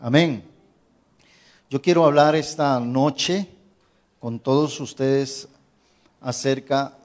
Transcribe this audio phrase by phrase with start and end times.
[0.00, 0.44] Amén.
[1.70, 3.48] Yo quiero hablar esta noche
[4.20, 5.48] con todos ustedes
[6.20, 6.98] acerca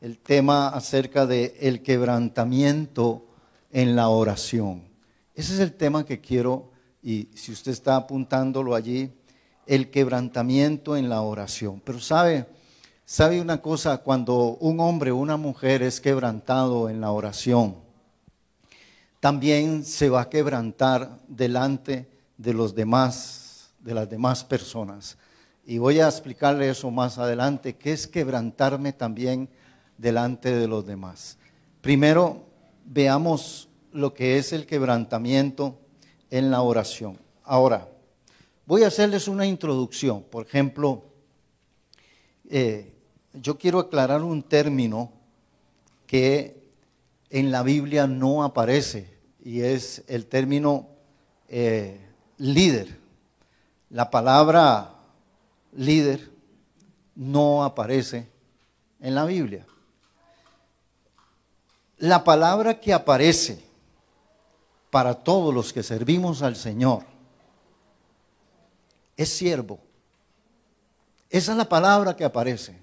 [0.00, 3.26] el tema acerca de el quebrantamiento
[3.70, 4.82] en la oración.
[5.34, 6.70] Ese es el tema que quiero
[7.02, 9.12] y si usted está apuntándolo allí,
[9.66, 11.82] el quebrantamiento en la oración.
[11.84, 12.46] Pero sabe,
[13.04, 17.89] sabe una cosa, cuando un hombre o una mujer es quebrantado en la oración,
[19.20, 22.08] también se va a quebrantar delante
[22.38, 25.18] de los demás, de las demás personas.
[25.64, 29.48] Y voy a explicarle eso más adelante, que es quebrantarme también
[29.98, 31.36] delante de los demás.
[31.82, 32.46] Primero,
[32.86, 35.78] veamos lo que es el quebrantamiento
[36.30, 37.18] en la oración.
[37.44, 37.88] Ahora,
[38.64, 40.22] voy a hacerles una introducción.
[40.22, 41.04] Por ejemplo,
[42.48, 42.94] eh,
[43.34, 45.12] yo quiero aclarar un término
[46.06, 46.59] que
[47.30, 49.08] en la Biblia no aparece
[49.42, 50.88] y es el término
[51.48, 52.00] eh,
[52.38, 52.98] líder.
[53.88, 54.94] La palabra
[55.72, 56.30] líder
[57.14, 58.28] no aparece
[59.00, 59.66] en la Biblia.
[61.98, 63.62] La palabra que aparece
[64.90, 67.04] para todos los que servimos al Señor
[69.16, 69.78] es siervo.
[71.28, 72.76] Esa es la palabra que aparece.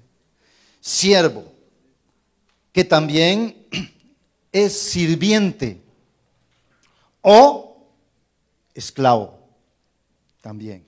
[0.79, 1.51] Siervo,
[2.71, 3.67] que también
[4.51, 5.81] es sirviente
[7.21, 7.87] o
[8.73, 9.39] esclavo
[10.41, 10.85] también.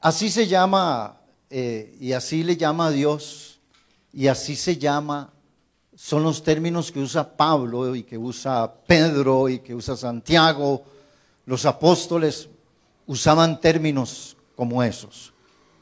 [0.00, 1.20] Así se llama,
[1.50, 3.60] eh, y así le llama a Dios,
[4.12, 5.32] y así se llama,
[5.94, 10.84] son los términos que usa Pablo y que usa Pedro y que usa Santiago.
[11.46, 12.48] Los apóstoles
[13.06, 15.33] usaban términos como esos.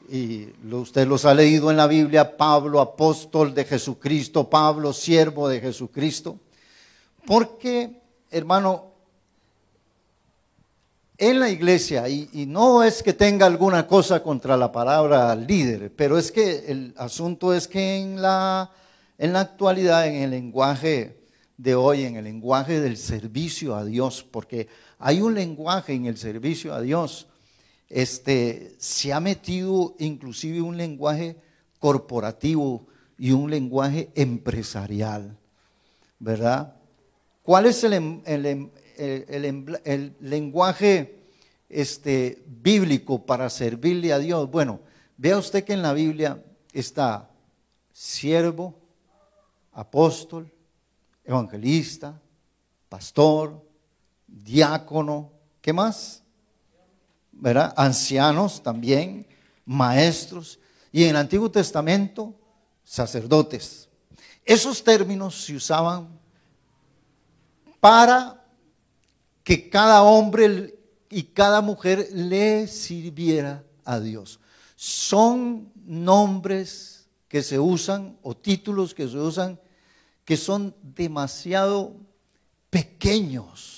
[0.09, 5.61] Y usted los ha leído en la Biblia, Pablo, apóstol de Jesucristo, Pablo, siervo de
[5.61, 6.37] Jesucristo.
[7.25, 8.93] Porque, hermano,
[11.17, 16.17] en la iglesia, y, no es que tenga alguna cosa contra la palabra líder, pero
[16.17, 18.71] es que el asunto es que en la,
[19.17, 21.17] en la actualidad, en el lenguaje
[21.55, 24.67] de hoy, en el lenguaje del servicio a Dios, porque
[24.99, 27.27] hay un lenguaje en el servicio a Dios,
[27.93, 31.35] este, se ha metido inclusive un lenguaje
[31.77, 32.87] corporativo
[33.19, 35.37] y un lenguaje empresarial,
[36.17, 36.75] ¿verdad?
[37.43, 38.71] ¿Cuál es el, em, em,
[39.85, 41.19] el, lenguaje
[41.69, 44.49] este, bíblico para servirle a Dios?
[44.49, 44.79] Bueno,
[45.15, 47.29] vea usted que en la Biblia está
[47.91, 48.73] siervo,
[49.71, 50.51] apóstol,
[51.23, 52.19] evangelista,
[52.89, 53.63] pastor,
[54.25, 55.31] diácono,
[55.61, 56.22] ¿qué más?
[57.75, 59.27] Ancianos también,
[59.65, 60.59] maestros,
[60.91, 62.33] y en el Antiguo Testamento,
[62.83, 63.89] sacerdotes.
[64.45, 66.07] Esos términos se usaban
[67.79, 68.45] para
[69.43, 74.39] que cada hombre y cada mujer le sirviera a Dios.
[74.75, 79.59] Son nombres que se usan o títulos que se usan
[80.25, 81.95] que son demasiado
[82.69, 83.72] pequeños,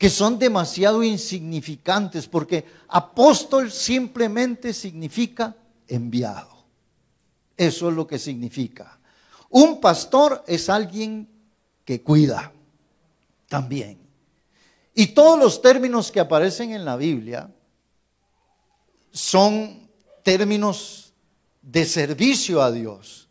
[0.00, 5.54] que son demasiado insignificantes, porque apóstol simplemente significa
[5.86, 6.64] enviado.
[7.54, 8.98] Eso es lo que significa.
[9.50, 11.28] Un pastor es alguien
[11.84, 12.50] que cuida
[13.46, 14.00] también.
[14.94, 17.52] Y todos los términos que aparecen en la Biblia
[19.10, 19.86] son
[20.22, 21.12] términos
[21.60, 23.28] de servicio a Dios.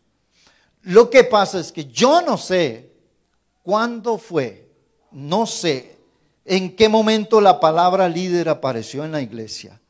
[0.82, 2.92] Lo que pasa es que yo no sé
[3.64, 4.70] cuándo fue,
[5.10, 5.99] no sé
[6.44, 9.80] en qué momento la palabra líder apareció en la iglesia,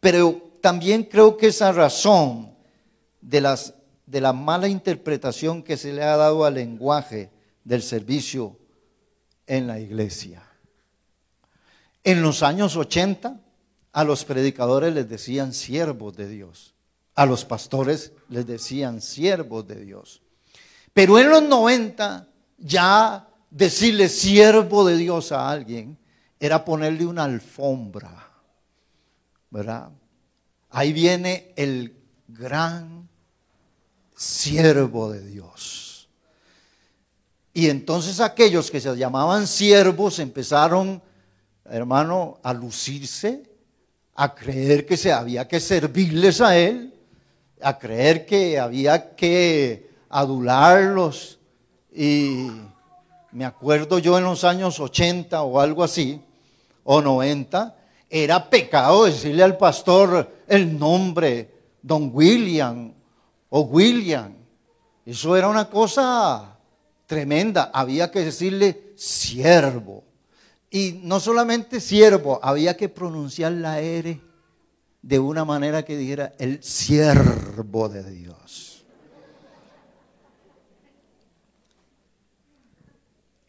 [0.00, 2.54] pero también creo que esa razón
[3.20, 3.74] de, las,
[4.06, 7.30] de la mala interpretación que se le ha dado al lenguaje
[7.64, 8.58] del servicio
[9.46, 10.42] en la iglesia.
[12.02, 13.40] En los años 80
[13.92, 16.74] a los predicadores les decían siervos de Dios,
[17.14, 20.20] a los pastores les decían siervos de Dios.
[20.92, 22.28] Pero en los 90
[22.58, 25.96] ya decirle siervo de Dios a alguien
[26.40, 28.28] era ponerle una alfombra,
[29.48, 29.90] ¿verdad?
[30.70, 31.94] Ahí viene el
[32.26, 33.08] gran
[34.16, 36.08] siervo de Dios.
[37.52, 41.00] Y entonces aquellos que se llamaban siervos empezaron,
[41.64, 43.48] hermano, a lucirse,
[44.16, 46.92] a creer que se había que servirles a él,
[47.62, 51.38] a creer que había que adularlos.
[51.92, 52.50] Y
[53.34, 56.20] me acuerdo yo en los años 80 o algo así,
[56.84, 57.76] o 90,
[58.08, 61.50] era pecado decirle al pastor el nombre,
[61.82, 62.92] don William
[63.50, 64.32] o William.
[65.04, 66.56] Eso era una cosa
[67.06, 67.70] tremenda.
[67.74, 70.04] Había que decirle siervo.
[70.70, 74.20] Y no solamente siervo, había que pronunciar la R
[75.02, 78.73] de una manera que dijera el siervo de Dios.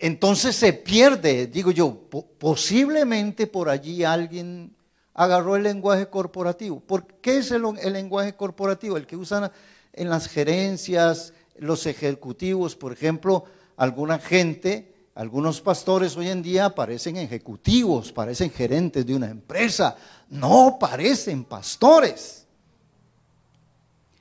[0.05, 1.97] Entonces se pierde, digo yo,
[2.37, 4.75] posiblemente por allí alguien
[5.15, 6.79] agarró el lenguaje corporativo.
[6.79, 8.97] ¿Por qué es el, lenguaje corporativo?
[8.97, 9.51] El que usan
[9.93, 13.45] en las gerencias, los ejecutivos, por ejemplo,
[13.77, 19.95] alguna gente, algunos pastores hoy en día parecen ejecutivos, parecen gerentes de una empresa,
[20.29, 22.45] no parecen pastores.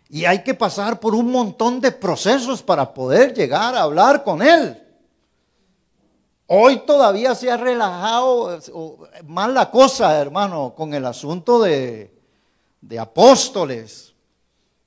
[0.09, 4.41] Y hay que pasar por un montón de procesos para poder llegar a hablar con
[4.41, 4.81] él.
[6.47, 8.61] Hoy todavía se ha relajado
[9.27, 12.13] más la cosa, hermano, con el asunto de,
[12.99, 14.15] apóstoles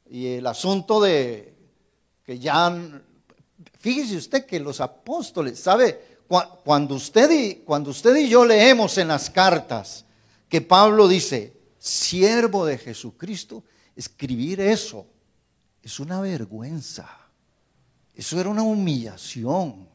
[0.09, 1.55] y el asunto de
[2.23, 2.75] que ya,
[3.79, 6.19] fíjese usted que los apóstoles, ¿sabe?
[6.63, 10.05] Cuando usted, y, cuando usted y yo leemos en las cartas
[10.47, 13.63] que Pablo dice, siervo de Jesucristo,
[13.95, 15.07] escribir eso
[15.81, 17.09] es una vergüenza.
[18.13, 19.87] Eso era una humillación.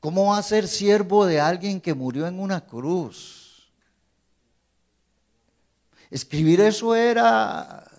[0.00, 3.70] ¿Cómo va a ser siervo de alguien que murió en una cruz?
[6.10, 7.90] Escribir eso era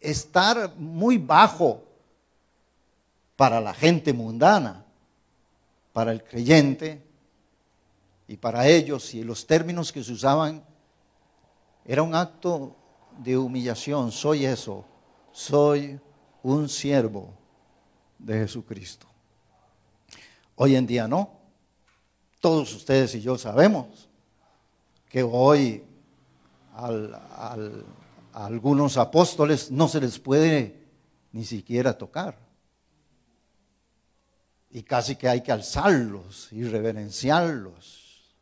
[0.00, 1.82] estar muy bajo
[3.34, 4.84] para la gente mundana,
[5.92, 7.02] para el creyente
[8.28, 10.64] y para ellos, y los términos que se usaban,
[11.84, 12.76] era un acto
[13.18, 14.12] de humillación.
[14.12, 14.84] Soy eso,
[15.32, 16.00] soy
[16.42, 17.34] un siervo
[18.18, 19.06] de Jesucristo.
[20.56, 21.30] Hoy en día no.
[22.40, 24.08] Todos ustedes y yo sabemos
[25.08, 25.84] que hoy
[26.72, 27.56] a
[28.32, 30.82] algunos apóstoles no se les puede
[31.32, 32.38] ni siquiera tocar.
[34.70, 38.34] Y casi que hay que alzarlos y reverenciarlos.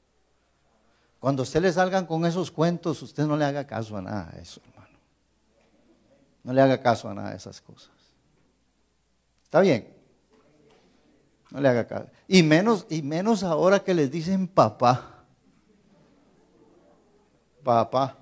[1.20, 4.42] Cuando usted le salgan con esos cuentos, usted no le haga caso a nada de
[4.42, 4.98] eso, hermano.
[6.42, 7.90] No le haga caso a nada de esas cosas.
[9.44, 9.93] ¿Está bien?
[11.50, 12.06] No le haga caso.
[12.26, 15.24] Y menos, y menos ahora que les dicen papá.
[17.62, 18.18] Papá.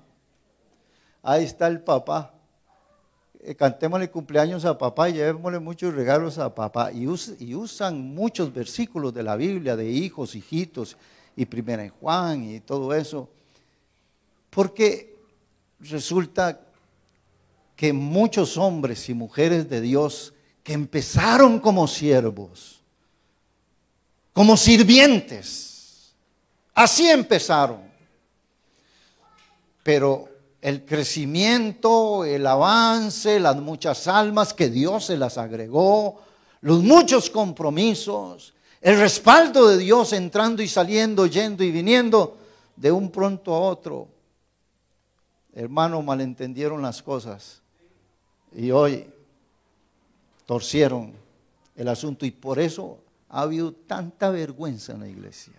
[1.21, 2.33] Ahí está el papá.
[3.39, 6.91] Eh, cantémosle cumpleaños a papá y llevémosle muchos regalos a papá.
[6.91, 7.07] Y,
[7.39, 10.95] y, usan muchos versículos de la Biblia, de hijos, hijitos,
[11.35, 13.29] y primera en Juan y todo eso.
[14.49, 15.17] Porque
[15.79, 16.61] resulta
[17.75, 20.33] que muchos hombres y mujeres de Dios
[20.63, 22.72] que empezaron como siervos,
[24.33, 26.13] como sirvientes.
[26.73, 27.81] Así empezaron.
[29.83, 30.27] Pero
[30.61, 36.21] el crecimiento, el avance, las muchas almas que Dios se las agregó,
[36.61, 42.37] los muchos compromisos, el respaldo de Dios entrando y saliendo, yendo y viniendo
[42.75, 44.07] de un pronto a otro.
[45.53, 47.61] Hermano, malentendieron las cosas
[48.55, 49.05] y hoy
[50.45, 51.13] torcieron
[51.75, 52.99] el asunto y por eso
[53.33, 55.53] ha habido tanta vergüenza en la iglesia.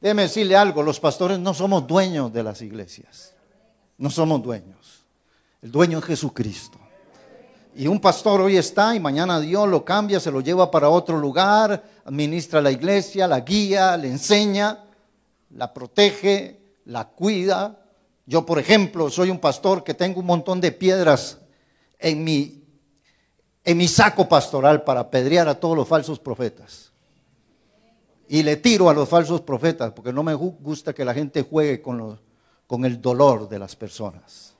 [0.00, 3.34] Déjeme decirle algo, los pastores no somos dueños de las iglesias,
[3.98, 5.04] no somos dueños.
[5.60, 6.78] El dueño es Jesucristo.
[7.74, 11.18] Y un pastor hoy está y mañana Dios lo cambia, se lo lleva para otro
[11.18, 14.84] lugar, administra la iglesia, la guía, le enseña,
[15.50, 17.80] la protege, la cuida.
[18.26, 21.38] Yo, por ejemplo, soy un pastor que tengo un montón de piedras
[21.98, 22.62] en mi
[23.68, 26.90] en mi saco pastoral para apedrear a todos los falsos profetas.
[28.26, 31.82] Y le tiro a los falsos profetas porque no me gusta que la gente juegue
[31.82, 32.18] con,
[32.86, 34.54] el dolor de las personas.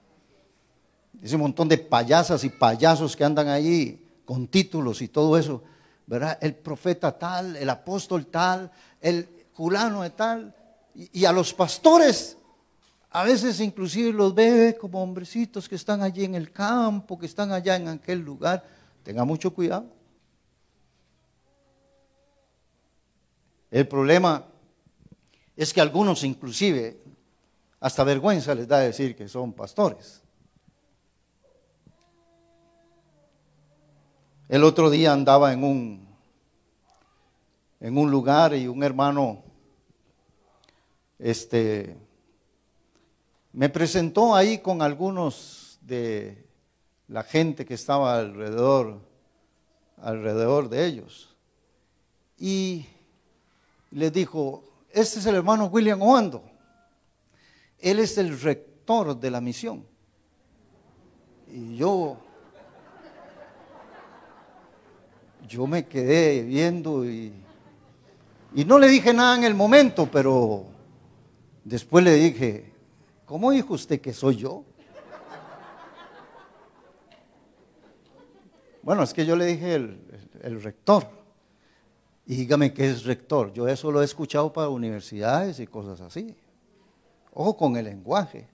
[1.23, 5.62] Ese montón de payasas y payasos que andan allí con títulos y todo eso,
[6.07, 6.37] ¿verdad?
[6.43, 10.55] El profeta tal, el apóstol tal, el fulano de tal.
[10.95, 12.37] Y, y a los pastores
[13.11, 17.53] a veces inclusive los ve como hombrecitos que están allí en el campo, que están
[17.53, 18.77] allá en aquel lugar
[19.09, 19.87] Tenga mucho cuidado.
[23.71, 24.45] El problema
[25.57, 27.00] es que algunos inclusive
[27.81, 30.23] hasta vergüenza les da decir que son pastores.
[34.47, 36.09] El otro día andaba en un
[37.81, 39.43] en un lugar y un hermano
[41.19, 41.97] este
[43.55, 46.48] me presentó ahí con algunos de
[47.09, 49.00] la gente que estaba alrededor,
[49.97, 51.35] alrededor de ellos.
[52.38, 52.87] Y
[53.91, 56.43] les dijo, este es el hermano William Oando.
[57.79, 59.85] Él es el rector de la misión.
[61.50, 62.19] Y yo,
[65.49, 67.33] yo me quedé viendo y
[68.55, 70.65] Y no le dije nada en el momento, pero
[71.65, 72.73] después le dije,
[73.25, 74.65] ¿cómo dijo usted que soy yo?
[78.88, 81.07] Bueno, es que yo le dije el, rector.
[82.25, 83.52] Y dígame qué es rector.
[83.52, 86.35] Yo eso lo he escuchado para universidades y cosas así.
[87.35, 88.49] Ojo con el lenguaje.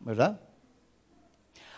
[0.00, 0.38] ¿Verdad?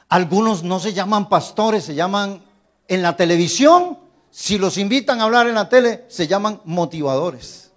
[0.09, 2.43] Algunos no se llaman pastores, se llaman
[2.89, 3.97] en la televisión,
[4.29, 7.71] si los invitan a hablar en la tele, se llaman motivadores.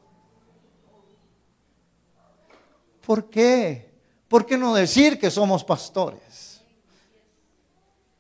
[3.06, 3.94] ¿Por qué?
[4.28, 6.27] ¿Por qué no decir que somos pastores?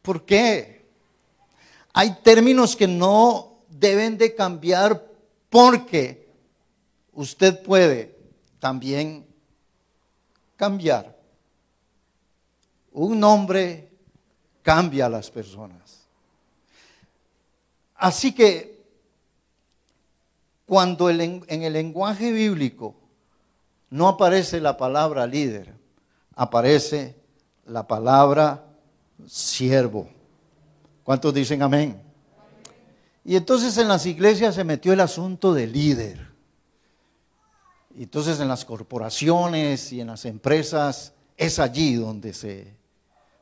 [0.07, 0.85] ¿Por qué?
[1.91, 5.05] Hay términos que no deben de cambiar
[5.49, 6.29] porque
[7.11, 8.17] usted puede
[8.57, 9.27] también
[10.55, 11.13] cambiar.
[12.93, 13.91] Un nombre
[14.61, 16.07] cambia a las personas.
[17.93, 18.81] Así que
[20.65, 22.95] cuando en el lenguaje bíblico
[23.89, 25.73] no aparece la palabra líder,
[26.33, 27.13] aparece
[27.65, 28.66] la palabra
[29.25, 30.09] siervo.
[31.03, 32.01] ¿Cuántos dicen amén?
[33.23, 36.27] Y entonces en las iglesias se metió el asunto de líder.
[37.95, 42.77] Y entonces en las corporaciones y en las empresas es allí donde se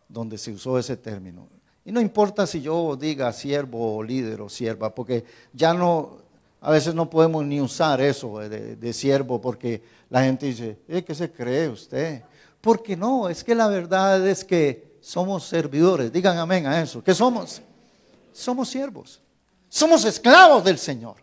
[0.07, 1.47] donde se usó ese término.
[1.83, 6.17] Y no importa si yo diga siervo o líder o sierva, porque ya no,
[6.61, 11.13] a veces no podemos ni usar eso de, siervo, porque la gente dice, ¿eh, ¿qué
[11.13, 12.23] se cree usted?
[12.61, 16.11] Porque no, es que la verdad es que somos servidores.
[16.11, 17.03] Digan amén a eso.
[17.03, 17.61] ¿Qué somos?
[18.33, 19.21] Somos siervos.
[19.69, 21.17] Somos esclavos del Señor.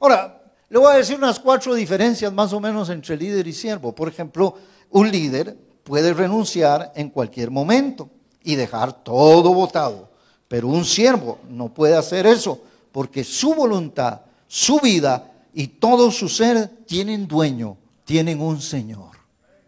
[0.00, 3.94] Ahora, le voy a decir unas cuatro diferencias más o menos entre líder y siervo.
[3.94, 4.56] Por ejemplo,
[4.90, 8.10] un líder puede renunciar en cualquier momento
[8.42, 10.10] y dejar todo votado.
[10.48, 16.28] Pero un siervo no puede hacer eso porque su voluntad, su vida y todo su
[16.28, 19.12] ser tienen dueño, tienen un Señor.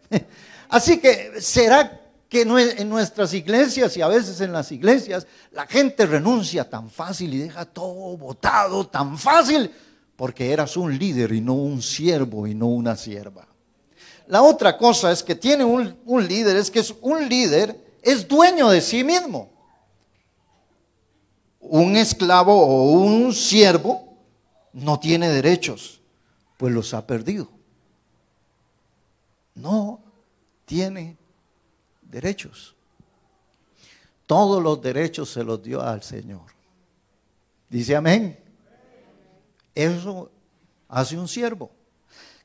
[0.67, 2.00] Así que será
[2.31, 7.33] que en nuestras iglesias y a veces en las iglesias la gente renuncia tan fácil
[7.33, 9.69] y deja todo votado tan fácil
[10.15, 13.45] porque eras un líder y no un siervo y no una sierva.
[14.27, 18.25] La otra cosa es que tiene un, un líder, es que es un líder es
[18.25, 19.51] dueño de sí mismo.
[21.59, 24.17] Un esclavo o un siervo
[24.71, 25.99] no tiene derechos,
[26.55, 27.49] pues los ha perdido.
[29.53, 29.99] No
[30.63, 31.17] tiene
[32.11, 32.75] derechos.
[34.27, 36.41] Todos los derechos se los dio al Señor.
[37.69, 38.37] Dice amén.
[39.73, 40.29] Eso
[40.87, 41.71] hace un siervo.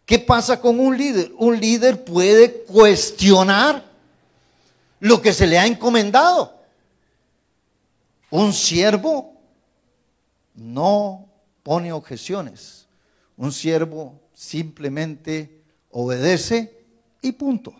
[0.05, 1.33] ¿Qué pasa con un líder?
[1.37, 3.85] Un líder puede cuestionar
[5.01, 6.57] lo que se le ha encomendado.
[8.31, 9.35] Un siervo
[10.55, 11.29] no
[11.63, 12.87] pone objeciones.
[13.37, 16.85] Un siervo simplemente obedece
[17.21, 17.75] y punto.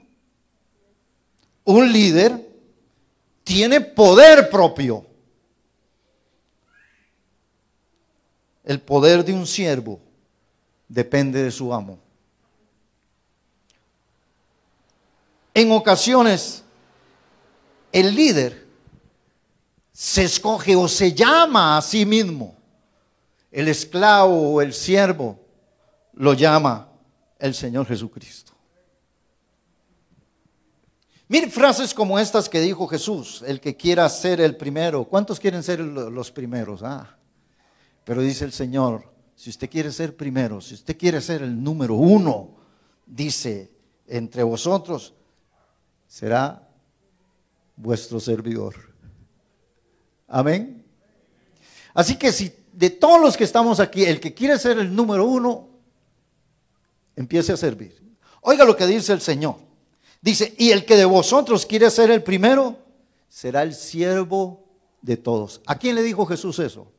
[1.67, 2.49] Un líder
[3.43, 5.05] tiene poder propio.
[8.65, 10.01] El poder de un siervo
[10.89, 11.99] depende de su amo.
[15.55, 16.63] En ocasiones
[17.91, 18.65] el líder
[19.93, 22.57] se escoge o se llama a sí mismo.
[23.51, 25.41] El esclavo o el siervo
[26.13, 26.89] lo llama
[27.41, 28.56] el Señor Jesucristo.
[31.29, 35.05] Miren frases como estas que dijo Jesús, el que quiera ser el primero.
[35.05, 36.83] ¿Cuántos quieren ser los primeros?
[36.85, 37.17] Ah,
[38.05, 41.95] pero dice el Señor, si usted quiere ser primero, si usted quiere ser el número
[41.95, 42.55] uno,
[43.05, 43.73] dice,
[44.07, 45.15] entre vosotros,
[46.07, 46.69] será
[47.75, 48.77] vuestro servidor.
[50.29, 50.85] Amén.
[51.93, 55.25] Así que si de todos los que estamos aquí, el que quiere ser el número
[55.25, 55.69] uno,
[57.17, 58.01] empiece a servir.
[58.43, 59.66] Oiga lo que dice el Señor.
[60.21, 62.77] Dice, y el que de vosotros quiere ser el primero,
[63.29, 64.65] será el siervo
[65.03, 65.61] de todos.
[65.67, 66.91] ¿A quién le dijo Jesús eso?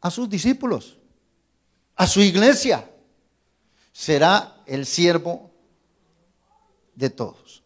[0.00, 0.98] A sus discípulos,
[1.96, 2.88] a su iglesia.
[3.92, 5.50] Será el siervo
[6.94, 7.62] de todos.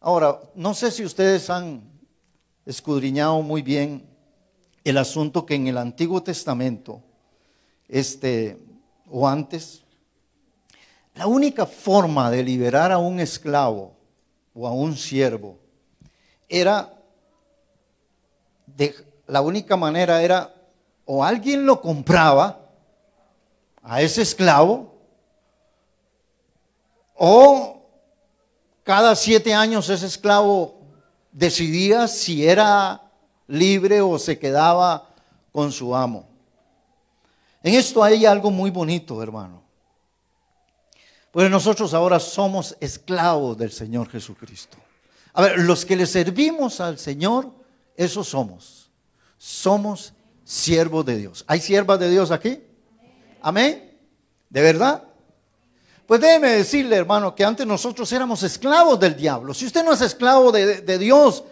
[0.00, 1.82] Ahora, no sé si ustedes han
[2.64, 4.08] escudriñado muy bien
[4.84, 7.02] el asunto que en el Antiguo Testamento,
[7.88, 8.58] este,
[9.06, 9.84] o antes,
[11.14, 13.96] la única forma de liberar a un esclavo
[14.54, 15.58] o a un siervo
[16.48, 16.92] era,
[19.26, 20.54] la única manera era
[21.04, 22.60] o alguien lo compraba
[23.82, 24.94] a ese esclavo
[27.14, 27.82] o
[28.82, 30.80] cada siete años ese esclavo
[31.32, 33.02] decidía si era
[33.46, 35.08] libre o se quedaba
[35.52, 36.26] con su amo.
[37.62, 39.59] En esto hay algo muy bonito, hermano.
[41.32, 44.78] Pues nosotros ahora somos esclavos del Señor Jesucristo.
[45.32, 47.52] A ver, los que le servimos al Señor,
[47.96, 48.90] esos somos.
[49.38, 50.12] Somos
[50.44, 51.44] siervos de Dios.
[51.46, 52.60] ¿Hay siervas de Dios aquí?
[53.40, 53.96] Amén.
[54.48, 55.04] ¿De verdad?
[56.06, 59.54] Pues déjeme decirle, hermano, que antes nosotros éramos esclavos del diablo.
[59.54, 61.44] Si usted no es esclavo de, de Dios,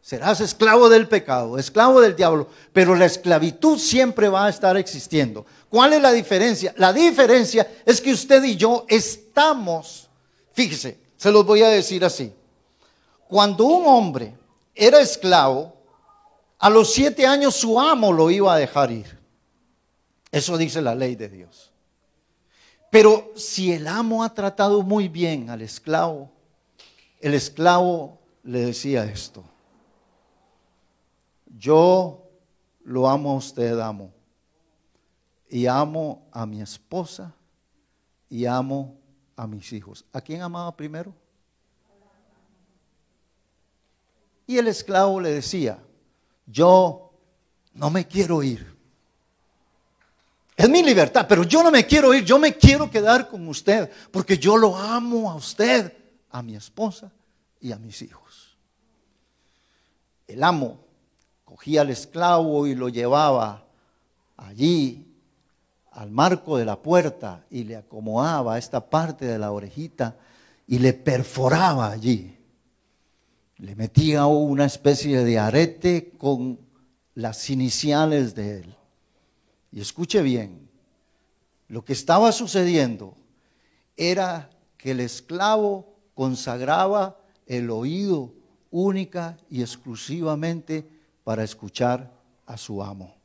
[0.00, 2.48] serás esclavo del pecado, esclavo del diablo.
[2.72, 5.44] Pero la esclavitud siempre va a estar existiendo.
[5.68, 6.72] ¿Cuál es la diferencia?
[6.78, 9.25] La diferencia es que usted y yo estamos,
[10.52, 12.32] fíjese, se los voy a decir así.
[13.28, 14.34] Cuando un hombre
[14.74, 15.74] era esclavo,
[16.58, 19.18] a los siete años su amo lo iba a dejar ir.
[20.30, 21.72] Eso dice la ley de Dios.
[22.90, 26.30] Pero si el amo ha tratado muy bien al esclavo,
[27.20, 29.44] el esclavo le decía esto.
[31.58, 32.22] Yo
[32.84, 34.12] lo amo a usted, amo.
[35.48, 37.34] Y amo a mi esposa
[38.28, 38.96] y amo
[39.36, 40.04] a mis hijos.
[40.12, 41.14] ¿A quién amaba primero?
[44.46, 45.78] Y el esclavo le decía,
[46.46, 47.12] yo
[47.74, 48.74] no me quiero ir.
[50.56, 53.90] Es mi libertad, pero yo no me quiero ir, yo me quiero quedar con usted,
[54.10, 55.92] porque yo lo amo a usted,
[56.30, 57.12] a mi esposa
[57.60, 58.56] y a mis hijos.
[60.26, 60.78] El amo
[61.44, 63.64] cogía al esclavo y lo llevaba
[64.36, 65.05] allí
[65.96, 70.16] al marco de la puerta y le acomodaba esta parte de la orejita
[70.66, 72.36] y le perforaba allí.
[73.56, 76.60] Le metía una especie de arete con
[77.14, 78.76] las iniciales de él.
[79.72, 80.68] Y escuche bien,
[81.68, 83.16] lo que estaba sucediendo
[83.96, 88.34] era que el esclavo consagraba el oído
[88.70, 90.86] única y exclusivamente
[91.24, 92.12] para escuchar
[92.44, 93.15] a su amo.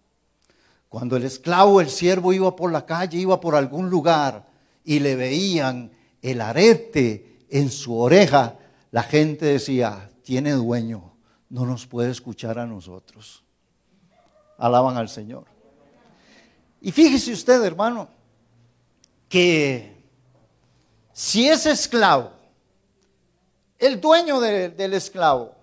[0.92, 4.46] Cuando el esclavo, el siervo iba por la calle, iba por algún lugar
[4.84, 5.90] y le veían
[6.22, 8.58] el arete en su oreja,
[8.92, 11.14] la gente decía, tiene dueño,
[11.48, 13.42] no nos puede escuchar a nosotros.
[14.58, 15.46] Alaban al Señor.
[16.82, 18.10] Y fíjese usted, hermano,
[19.30, 19.96] que
[21.14, 22.34] si es esclavo,
[23.80, 25.56] el dueño del esclavo,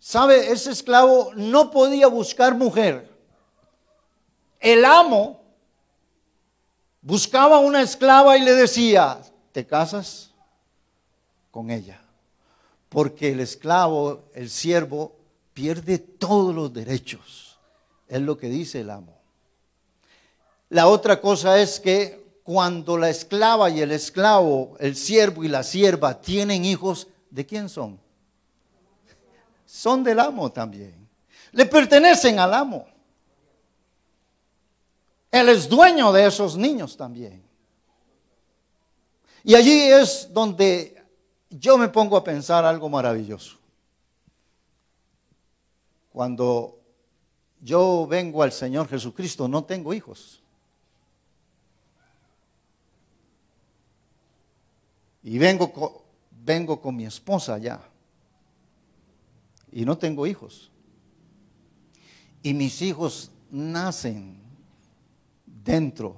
[0.00, 3.14] sabe, ese esclavo no podía buscar mujer.
[4.60, 5.40] El amo
[7.02, 9.20] buscaba una esclava y le decía,
[9.52, 10.32] ¿te casas
[11.50, 12.00] con ella?
[12.88, 15.16] Porque el esclavo, el siervo,
[15.52, 17.58] pierde todos los derechos.
[18.08, 19.16] Es lo que dice el amo.
[20.68, 25.62] La otra cosa es que cuando la esclava y el esclavo, el siervo y la
[25.62, 27.98] sierva tienen hijos, ¿de quién son?
[29.64, 30.94] Son del amo también.
[31.52, 32.86] Le pertenecen al amo.
[35.36, 37.42] Él es dueño de esos niños también.
[39.44, 41.04] Y allí es donde
[41.50, 43.58] yo me pongo a pensar algo maravilloso.
[46.08, 46.80] Cuando
[47.60, 50.42] yo vengo al Señor Jesucristo, no tengo hijos.
[55.22, 55.90] Y vengo con,
[56.30, 57.82] vengo con mi esposa allá.
[59.70, 60.70] Y no tengo hijos.
[62.42, 64.45] Y mis hijos nacen
[65.66, 66.16] dentro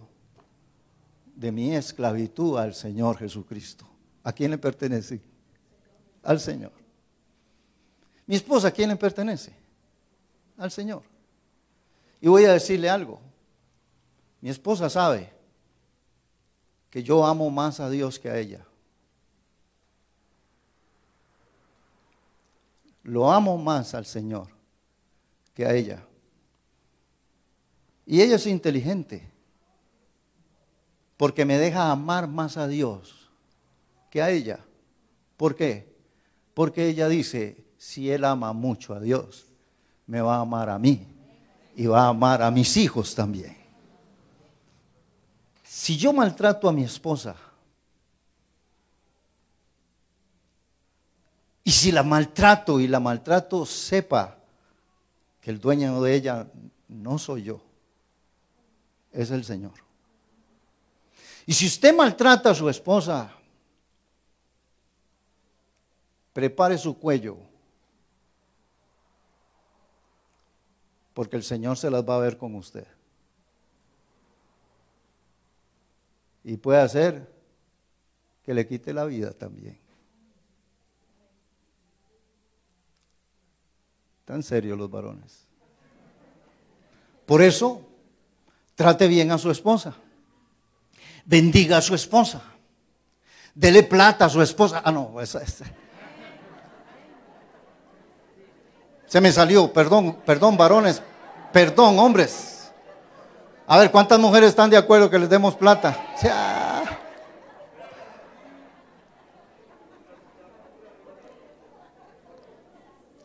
[1.35, 3.89] de mi esclavitud al Señor Jesucristo.
[4.23, 5.21] ¿A quién le pertenece?
[6.23, 6.73] Al Señor.
[8.27, 9.55] Mi esposa, ¿a quién le pertenece?
[10.59, 11.03] Al Señor.
[12.21, 13.21] Y voy a decirle algo.
[14.43, 15.33] Mi esposa sabe
[16.91, 18.65] que yo amo más a Dios que a ella.
[23.03, 24.49] Lo amo más al Señor
[25.55, 26.05] que a ella.
[28.05, 29.38] Y ella es inteligente,
[31.19, 33.29] porque me deja amar más a Dios
[34.11, 34.61] que a ella.
[35.37, 35.95] ¿Por qué?
[36.55, 39.45] Porque ella dice, si él ama mucho a Dios,
[40.07, 41.07] me va a amar a mí
[41.77, 43.55] y va a amar a mis hijos también.
[45.63, 47.37] Si yo maltrato a mi esposa,
[51.69, 54.39] Y si la maltrato y la maltrato, sepa
[55.39, 56.47] que el dueño de ella
[56.89, 57.61] no soy yo,
[59.13, 59.88] es el Señor.
[61.49, 63.33] Y si usted maltrata a su esposa,
[66.35, 67.39] prepare su cuello,
[71.15, 72.87] porque el Señor se las va a ver con usted.
[76.45, 77.27] Y puede hacer
[78.45, 79.79] que le quite la vida también.
[84.27, 85.47] Tan serios los varones.
[87.25, 87.89] Por eso
[88.79, 89.97] Trate bien a su esposa.
[91.29, 92.41] Bendiga a su esposa.
[93.55, 94.81] Dele plata a su esposa.
[94.83, 95.67] Ah, no, esa, esa.
[99.05, 101.03] Se me salió, perdón, perdón, varones,
[101.53, 102.73] perdón, hombres.
[103.67, 105.95] A ver, ¿cuántas mujeres están de acuerdo que les demos plata?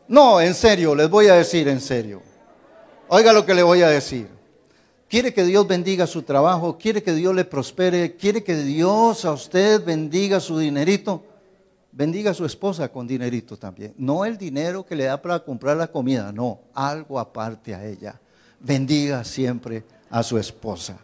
[0.06, 2.20] No, en serio, les voy a decir en serio.
[3.08, 4.33] Oiga lo que le voy a decir.
[5.08, 9.32] Quiere que Dios bendiga su trabajo, quiere que Dios le prospere, quiere que Dios a
[9.32, 11.24] usted bendiga su dinerito.
[11.92, 13.94] Bendiga a su esposa con dinerito también.
[13.96, 18.20] No el dinero que le da para comprar la comida, no, algo aparte a ella.
[18.58, 20.96] Bendiga siempre a su esposa.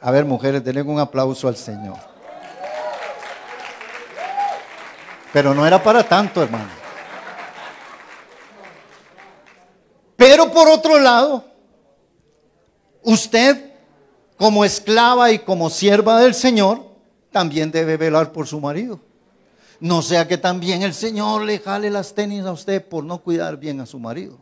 [0.00, 1.96] A ver, mujeres, denle un aplauso al Señor.
[5.32, 6.68] Pero no era para tanto, hermano.
[10.16, 11.53] Pero por otro lado,
[13.04, 13.72] usted,
[14.36, 16.84] como esclava y como sierva del Señor,
[17.30, 19.00] también debe velar por su marido.
[19.80, 23.56] No sea que también el Señor le jale las tenis a usted por no cuidar
[23.56, 24.38] bien a su marido.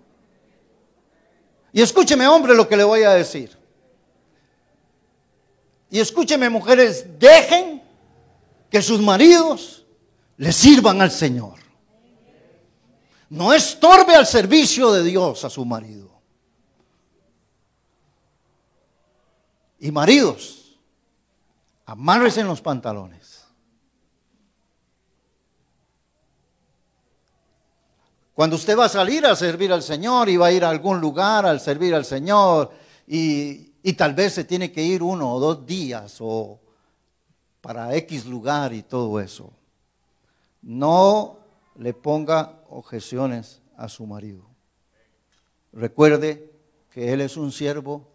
[1.73, 3.57] Y escúcheme, hombre, lo que le voy a decir.
[5.91, 7.83] Y escúcheme, mujeres, dejen
[8.71, 9.85] que sus maridos
[10.37, 11.61] le sirvan al Señor.
[13.31, 16.12] No estorbe al servicio de Dios a su marido.
[19.83, 20.79] Y maridos,
[21.87, 23.45] amárrese en los pantalones.
[28.33, 31.01] Cuando usted va a salir a servir al Señor y va a ir a algún
[31.01, 32.71] lugar al servir al Señor
[33.09, 36.61] y tal vez se tiene que ir uno o dos días o
[37.61, 39.53] para X lugar y todo eso,
[40.63, 41.39] no
[41.75, 44.47] le ponga objeciones a su marido.
[45.73, 46.53] Recuerde
[46.89, 48.09] que él es un siervo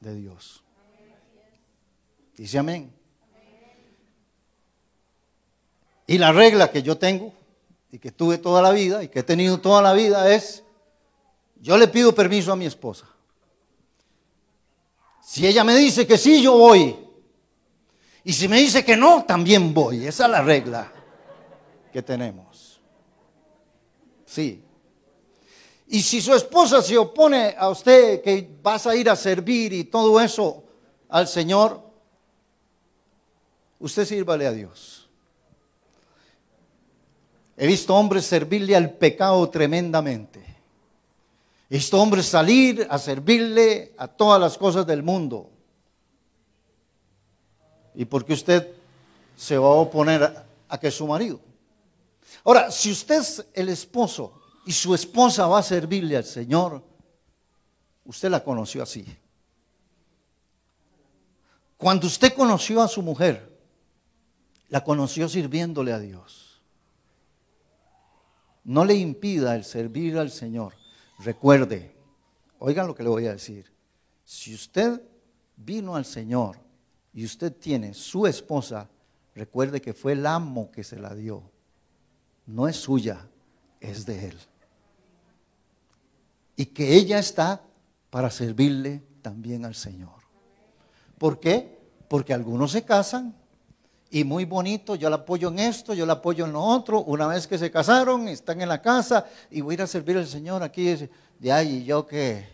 [0.00, 0.62] de Dios.
[2.40, 2.90] Dice amén.
[6.06, 7.34] Y la regla que yo tengo
[7.92, 10.64] y que tuve toda la vida y que he tenido toda la vida es,
[11.60, 13.06] yo le pido permiso a mi esposa.
[15.22, 16.96] Si ella me dice que sí, yo voy.
[18.24, 20.06] Y si me dice que no, también voy.
[20.06, 20.90] Esa es la regla
[21.92, 22.80] que tenemos.
[24.24, 24.64] Sí.
[25.88, 29.84] Y si su esposa se opone a usted que vas a ir a servir y
[29.84, 30.64] todo eso
[31.10, 31.89] al Señor,
[33.80, 35.08] usted sírvale a Dios.
[37.56, 40.38] He visto hombres servirle al pecado tremendamente.
[41.68, 45.50] He visto hombres salir a servirle a todas las cosas del mundo.
[47.94, 48.72] ¿Y por qué usted
[49.36, 51.40] se va a oponer a, a que su marido?
[52.44, 56.82] Ahora, si usted es el esposo y su esposa va a servirle al Señor,
[58.04, 59.04] usted la conoció así.
[61.76, 63.49] Cuando usted conoció a su mujer,
[64.70, 66.50] la conoció sirviéndole a Dios
[68.64, 70.74] no le impida el servir al Señor.
[71.18, 71.94] Recuerde,
[72.58, 73.72] oigan lo que le voy a decir.
[74.24, 75.02] Si usted
[75.56, 76.58] vino al Señor
[77.12, 78.88] y usted tiene su esposa,
[79.34, 81.42] recuerde que fue el amo que se la dio.
[82.46, 83.26] No es suya,
[83.80, 84.38] es de él.
[86.56, 87.62] Y que ella está
[88.10, 90.20] para servirle también al Señor.
[91.18, 91.78] ¿Por qué?
[92.08, 93.34] Porque algunos se casan
[94.12, 97.00] y muy bonito, yo la apoyo en esto, yo la apoyo en lo otro.
[97.02, 100.16] Una vez que se casaron, están en la casa y voy a ir a servir
[100.16, 101.08] al Señor aquí.
[101.38, 102.48] De ahí, ¿y yo qué?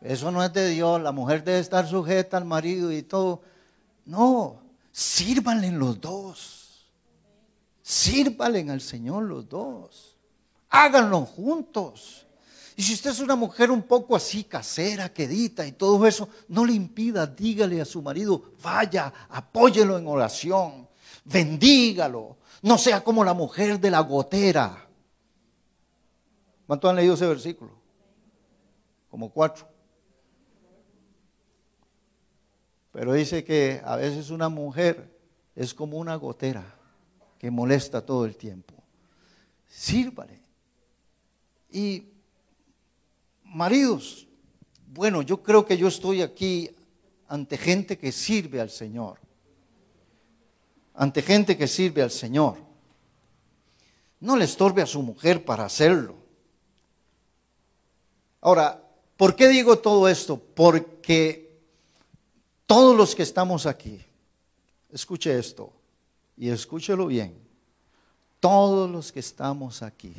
[0.00, 3.42] Eso no es de Dios, la mujer debe estar sujeta al marido y todo.
[4.06, 4.56] No,
[4.90, 6.86] sírvanle los dos.
[7.82, 10.16] Sírvanle al Señor los dos.
[10.70, 12.26] Háganlo juntos.
[12.78, 16.64] Y si usted es una mujer un poco así casera, quedita y todo eso, no
[16.64, 20.88] le impida, dígale a su marido, vaya, apóyelo en oración,
[21.24, 24.86] bendígalo, no sea como la mujer de la gotera.
[26.68, 27.72] ¿Cuánto han leído ese versículo?
[29.10, 29.66] Como cuatro.
[32.92, 35.18] Pero dice que a veces una mujer
[35.56, 36.76] es como una gotera
[37.40, 38.74] que molesta todo el tiempo.
[39.66, 40.40] Sírvale.
[41.72, 42.12] Y
[43.48, 44.26] maridos,
[44.86, 46.70] bueno, yo creo que yo estoy aquí
[47.28, 49.18] ante gente que sirve al Señor.
[50.94, 52.56] Ante gente que sirve al Señor.
[54.20, 56.16] No le estorbe a su mujer para hacerlo.
[58.40, 58.82] Ahora,
[59.16, 60.40] ¿por qué digo todo esto?
[60.54, 61.60] Porque
[62.66, 64.00] todos los que estamos aquí,
[64.90, 65.72] escuche esto
[66.36, 67.36] y escúchelo bien,
[68.40, 70.14] todos los que estamos aquí,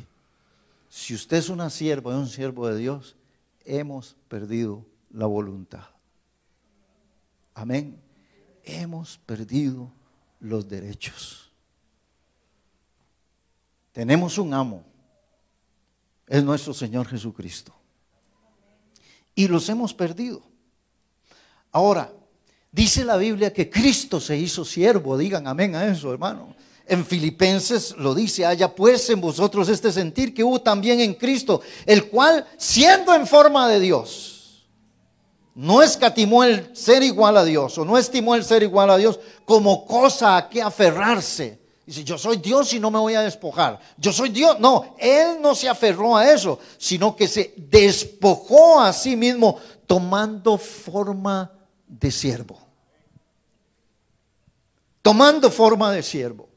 [0.88, 3.16] si usted es una sierva, es un siervo de Dios,
[3.64, 5.84] hemos perdido la voluntad.
[7.54, 8.00] Amén.
[8.64, 9.92] Hemos perdido
[10.38, 11.50] los derechos.
[13.92, 14.84] Tenemos un amo.
[16.26, 17.74] Es nuestro Señor Jesucristo.
[19.34, 20.42] Y los hemos perdido.
[21.72, 22.12] Ahora,
[22.70, 25.18] dice la Biblia que Cristo se hizo siervo.
[25.18, 26.54] Digan amén a eso, hermano.
[26.90, 31.60] En Filipenses lo dice, haya pues en vosotros este sentir que hubo también en Cristo,
[31.86, 34.66] el cual, siendo en forma de Dios,
[35.54, 39.20] no escatimó el ser igual a Dios, o no estimó el ser igual a Dios
[39.44, 41.60] como cosa a que aferrarse.
[41.86, 43.78] Dice, yo soy Dios y no me voy a despojar.
[43.96, 44.58] Yo soy Dios.
[44.58, 50.58] No, Él no se aferró a eso, sino que se despojó a sí mismo tomando
[50.58, 51.52] forma
[51.86, 52.58] de siervo.
[55.02, 56.49] Tomando forma de siervo.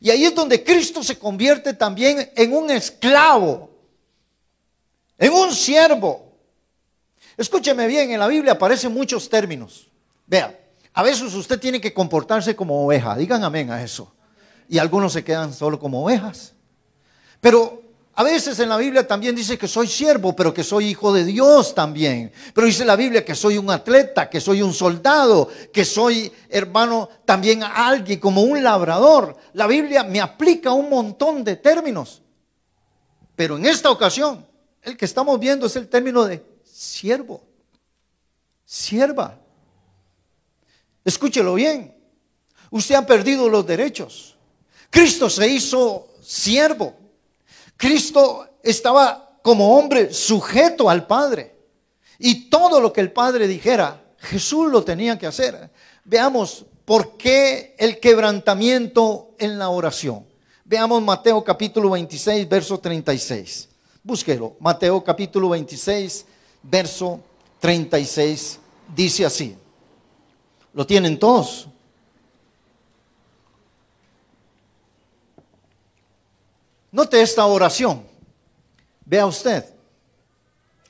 [0.00, 3.70] Y ahí es donde Cristo se convierte también en un esclavo,
[5.18, 6.36] en un siervo.
[7.36, 9.88] Escúcheme bien, en la Biblia aparecen muchos términos.
[10.26, 10.58] Vea,
[10.92, 14.12] a veces usted tiene que comportarse como oveja, digan amén a eso.
[14.68, 16.54] Y algunos se quedan solo como ovejas.
[17.40, 17.85] Pero
[18.18, 21.22] a veces en la Biblia también dice que soy siervo, pero que soy hijo de
[21.22, 22.32] Dios también.
[22.54, 27.10] Pero dice la Biblia que soy un atleta, que soy un soldado, que soy, hermano,
[27.26, 29.36] también alguien como un labrador.
[29.52, 32.22] La Biblia me aplica un montón de términos.
[33.34, 34.46] Pero en esta ocasión,
[34.80, 37.42] el que estamos viendo es el término de siervo,
[38.64, 39.38] sierva.
[41.04, 41.94] Escúchelo bien.
[42.70, 44.38] Usted ha perdido los derechos.
[44.88, 47.05] Cristo se hizo siervo.
[47.76, 51.54] Cristo estaba como hombre sujeto al Padre.
[52.18, 55.70] Y todo lo que el Padre dijera, Jesús lo tenía que hacer.
[56.04, 60.26] Veamos por qué el quebrantamiento en la oración.
[60.64, 63.68] Veamos Mateo capítulo 26, verso 36.
[64.02, 64.56] Búsquelo.
[64.60, 66.26] Mateo capítulo 26,
[66.62, 67.20] verso
[67.60, 68.58] 36.
[68.94, 69.56] Dice así.
[70.72, 71.68] ¿Lo tienen todos?
[76.96, 78.06] Note esta oración.
[79.04, 79.66] Vea usted.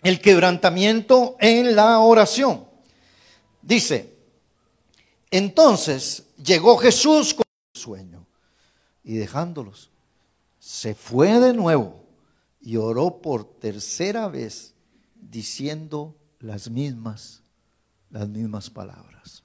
[0.04, 2.64] El quebrantamiento en la oración.
[3.60, 4.16] Dice,
[5.32, 7.42] entonces llegó Jesús con
[7.74, 8.24] el sueño
[9.02, 9.90] y dejándolos,
[10.60, 12.04] se fue de nuevo
[12.60, 14.74] y oró por tercera vez
[15.16, 17.42] diciendo las mismas,
[18.10, 19.42] las mismas palabras.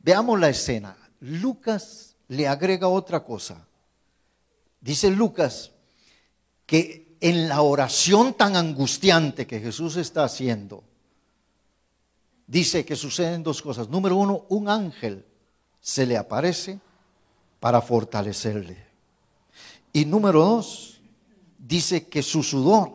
[0.00, 0.98] Veamos la escena.
[1.18, 3.67] Lucas le agrega otra cosa.
[4.80, 5.72] Dice Lucas
[6.66, 10.84] que en la oración tan angustiante que Jesús está haciendo,
[12.46, 13.88] dice que suceden dos cosas.
[13.88, 15.24] Número uno, un ángel
[15.80, 16.80] se le aparece
[17.60, 18.86] para fortalecerle.
[19.92, 21.00] Y número dos,
[21.58, 22.92] dice que su sudor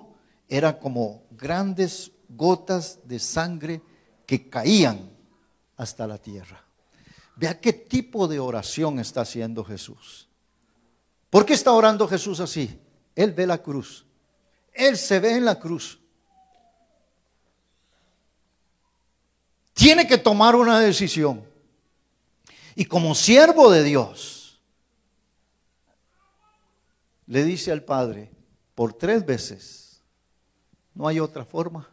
[0.47, 3.81] era como grandes gotas de sangre
[4.25, 5.11] que caían
[5.75, 6.63] hasta la tierra.
[7.35, 10.29] Vea qué tipo de oración está haciendo Jesús.
[11.33, 12.79] ¿Por qué está orando Jesús así?
[13.15, 14.05] Él ve la cruz.
[14.71, 15.99] Él se ve en la cruz.
[19.73, 21.43] Tiene que tomar una decisión.
[22.75, 24.61] Y como siervo de Dios,
[27.25, 28.29] le dice al Padre
[28.75, 30.03] por tres veces,
[30.93, 31.89] no hay otra forma,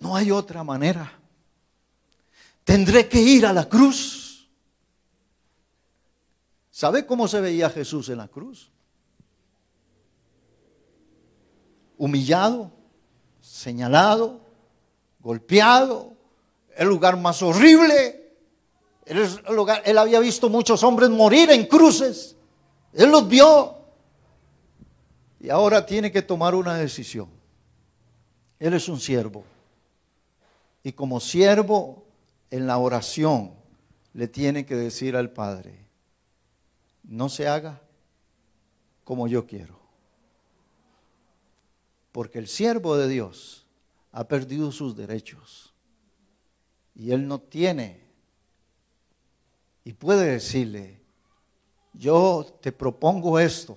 [0.00, 1.12] no hay otra manera.
[2.64, 4.21] Tendré que ir a la cruz.
[6.72, 8.72] ¿Sabe cómo se veía Jesús en la cruz?
[11.98, 12.72] Humillado,
[13.42, 14.40] señalado,
[15.20, 16.16] golpeado,
[16.74, 18.32] el lugar más horrible.
[19.04, 22.36] Él, había visto muchos hombres morir en cruces.
[22.94, 23.76] Él los vio.
[25.40, 27.28] Y ahora tiene que tomar una decisión.
[28.58, 29.44] Él es un siervo.
[30.82, 32.06] Y como siervo
[32.50, 33.52] en la oración
[34.14, 35.81] le tiene que decir al Padre,
[37.02, 37.80] no se haga
[39.04, 39.80] como yo quiero.
[42.12, 43.66] Porque el siervo de Dios
[44.12, 45.72] ha perdido sus derechos
[46.94, 48.02] y él no tiene
[49.84, 51.00] y puede decirle,
[51.92, 53.76] yo te propongo esto,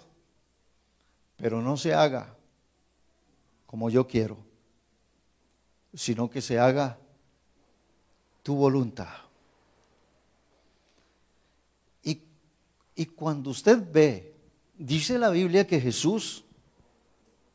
[1.37, 2.35] pero no se haga
[3.65, 4.37] como yo quiero,
[5.93, 6.97] sino que se haga
[8.43, 9.24] tu voluntad.
[12.95, 14.33] Y cuando usted ve,
[14.77, 16.45] dice la Biblia que Jesús,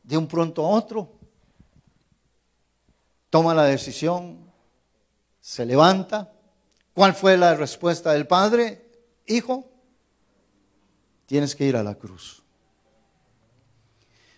[0.03, 1.11] de un pronto a otro,
[3.29, 4.51] toma la decisión,
[5.39, 6.31] se levanta.
[6.93, 8.85] ¿Cuál fue la respuesta del Padre?
[9.25, 9.65] Hijo,
[11.25, 12.43] tienes que ir a la cruz.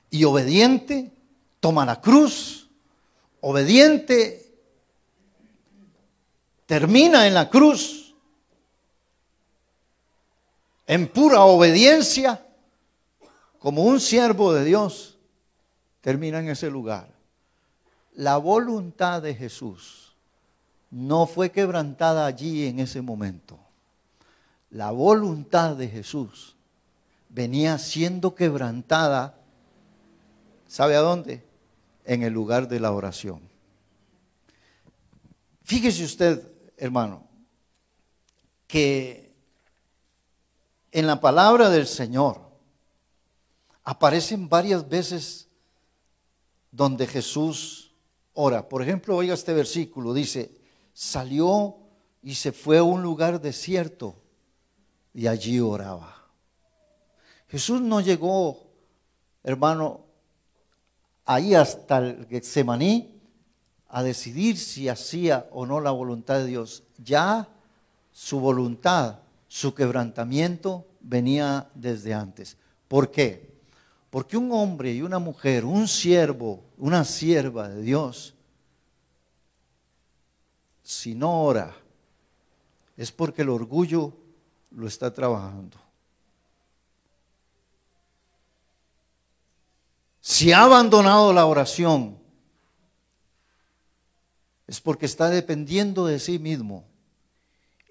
[0.10, 1.12] Y obediente,
[1.60, 2.70] toma la cruz,
[3.42, 4.54] obediente,
[6.66, 8.03] termina en la cruz,
[10.88, 12.46] en pura obediencia,
[13.60, 15.18] como un siervo de Dios,
[16.02, 17.10] termina en ese lugar.
[18.14, 20.14] La voluntad de Jesús
[20.92, 23.60] no fue quebrantada allí en ese momento.
[24.70, 26.56] La voluntad de Jesús
[27.30, 29.36] venía siendo quebrantada,
[30.68, 31.44] ¿sabe a dónde?
[32.06, 33.42] En el lugar de la oración.
[35.64, 37.24] Fíjese usted, hermano,
[38.68, 39.23] que
[40.94, 42.40] en la palabra del Señor
[43.84, 45.50] aparecen varias veces
[46.72, 47.92] donde Jesús
[48.34, 48.70] ora.
[48.70, 50.52] Por ejemplo, oiga este versículo, dice,
[50.94, 51.78] salió
[52.22, 54.16] y se fue a un lugar desierto
[55.16, 56.28] y allí oraba.
[57.48, 58.64] Jesús no llegó,
[59.44, 60.06] hermano,
[61.26, 63.20] ahí hasta el Getsemaní
[63.88, 66.84] a decidir si hacía o no la voluntad de Dios.
[67.00, 67.48] Ya
[68.12, 69.23] su voluntad,
[69.54, 72.58] su quebrantamiento venía desde antes.
[72.88, 73.54] ¿Por qué?
[74.10, 78.34] Porque un hombre y una mujer, un siervo, una sierva de Dios,
[80.82, 81.72] si no ora,
[82.98, 84.18] es porque el orgullo
[84.72, 85.78] lo está trabajando.
[90.20, 92.18] Si ha abandonado la oración,
[94.66, 96.92] es porque está dependiendo de sí mismo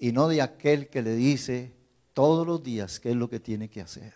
[0.03, 1.73] y no de aquel que le dice
[2.13, 4.13] todos los días qué es lo que tiene que hacer.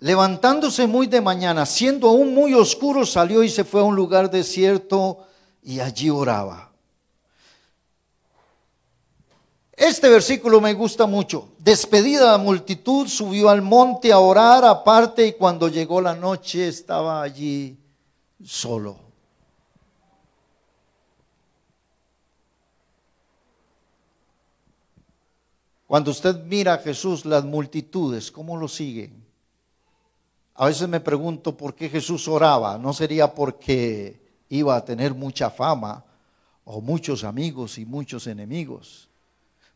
[0.00, 4.30] Levantándose muy de mañana, siendo aún muy oscuro, salió y se fue a un lugar
[4.30, 5.26] desierto
[5.62, 6.70] y allí oraba.
[9.72, 11.52] Este versículo me gusta mucho.
[11.56, 17.22] Despedida la multitud, subió al monte a orar aparte y cuando llegó la noche estaba
[17.22, 17.78] allí
[18.44, 19.07] solo.
[25.88, 29.24] Cuando usted mira a Jesús, las multitudes, ¿cómo lo siguen?
[30.54, 32.76] A veces me pregunto por qué Jesús oraba.
[32.76, 34.20] ¿No sería porque
[34.50, 36.04] iba a tener mucha fama
[36.64, 39.08] o muchos amigos y muchos enemigos?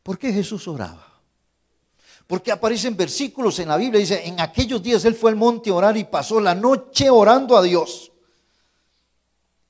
[0.03, 1.09] ¿Por qué Jesús oraba?
[2.27, 5.75] Porque aparecen versículos en la Biblia, dice, en aquellos días él fue al monte a
[5.75, 8.13] orar y pasó la noche orando a Dios.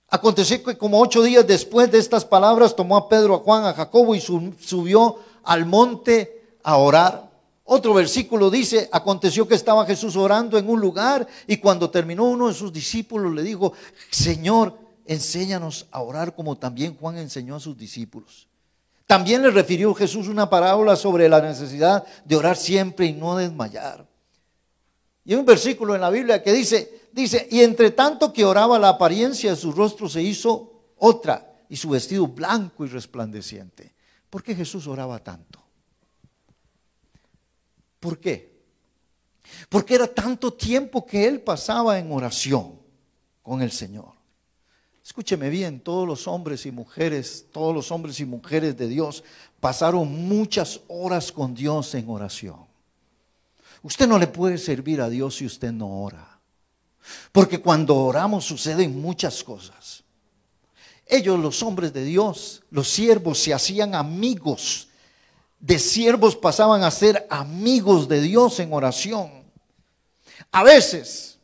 [0.08, 3.74] Aconteció que como ocho días después de estas palabras tomó a Pedro, a Juan, a
[3.74, 7.30] Jacobo y subió al monte a orar.
[7.64, 12.48] Otro versículo dice, aconteció que estaba Jesús orando en un lugar y cuando terminó uno
[12.48, 13.72] de sus discípulos le dijo,
[14.10, 14.76] Señor,
[15.06, 18.48] enséñanos a orar como también Juan enseñó a sus discípulos.
[19.06, 24.06] También le refirió Jesús una parábola sobre la necesidad de orar siempre y no desmayar.
[25.24, 28.78] Y hay un versículo en la Biblia que dice, dice, y entre tanto que oraba
[28.78, 33.92] la apariencia de su rostro se hizo otra y su vestido blanco y resplandeciente.
[34.32, 35.62] ¿Por qué Jesús oraba tanto?
[38.00, 38.62] ¿Por qué?
[39.68, 42.80] Porque era tanto tiempo que él pasaba en oración
[43.42, 44.14] con el Señor.
[45.04, 49.22] Escúcheme bien, todos los hombres y mujeres, todos los hombres y mujeres de Dios
[49.60, 52.64] pasaron muchas horas con Dios en oración.
[53.82, 56.40] Usted no le puede servir a Dios si usted no ora.
[57.32, 60.01] Porque cuando oramos suceden muchas cosas.
[61.12, 64.88] Ellos, los hombres de Dios, los siervos, se hacían amigos.
[65.60, 69.44] De siervos pasaban a ser amigos de Dios en oración.
[70.50, 71.38] A veces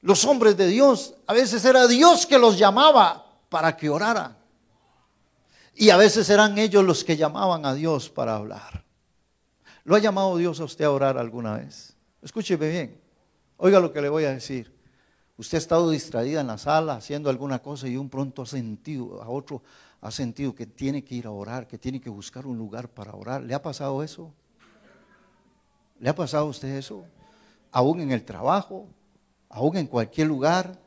[0.00, 4.36] los hombres de Dios, a veces era Dios que los llamaba para que oraran.
[5.74, 8.84] Y a veces eran ellos los que llamaban a Dios para hablar.
[9.82, 11.96] ¿Lo ha llamado Dios a usted a orar alguna vez?
[12.22, 13.00] Escúcheme bien.
[13.56, 14.72] Oiga lo que le voy a decir.
[15.36, 19.20] Usted ha estado distraída en la sala haciendo alguna cosa y un pronto ha sentido,
[19.20, 19.62] a otro
[20.00, 23.14] ha sentido que tiene que ir a orar, que tiene que buscar un lugar para
[23.14, 23.42] orar.
[23.42, 24.32] ¿Le ha pasado eso?
[25.98, 27.04] ¿Le ha pasado a usted eso?
[27.72, 28.86] Aún en el trabajo,
[29.48, 30.80] aún en cualquier lugar,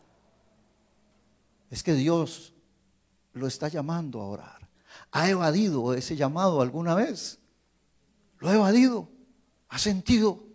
[1.70, 2.54] es que Dios
[3.34, 4.70] lo está llamando a orar.
[5.12, 7.40] ¿Ha evadido ese llamado alguna vez?
[8.40, 9.10] ¿Lo ha evadido?
[9.68, 10.47] ¿Ha sentido?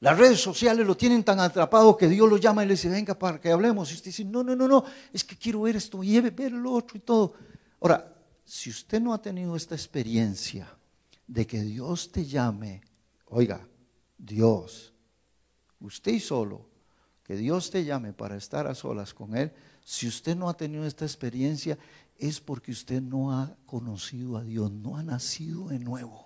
[0.00, 3.18] Las redes sociales lo tienen tan atrapado que Dios lo llama y le dice, venga
[3.18, 3.90] para que hablemos.
[3.90, 6.72] Y usted dice, no, no, no, no, es que quiero ver esto y ver lo
[6.72, 7.34] otro y todo.
[7.80, 10.68] Ahora, si usted no ha tenido esta experiencia
[11.26, 12.82] de que Dios te llame,
[13.26, 13.66] oiga,
[14.18, 14.92] Dios,
[15.80, 16.68] usted y solo,
[17.24, 19.52] que Dios te llame para estar a solas con Él,
[19.84, 21.78] si usted no ha tenido esta experiencia,
[22.18, 26.25] es porque usted no ha conocido a Dios, no ha nacido de nuevo.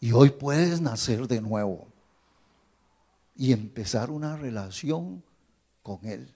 [0.00, 1.88] Y hoy puedes nacer de nuevo.
[3.40, 5.22] y empezar una relación
[5.84, 6.34] con Él.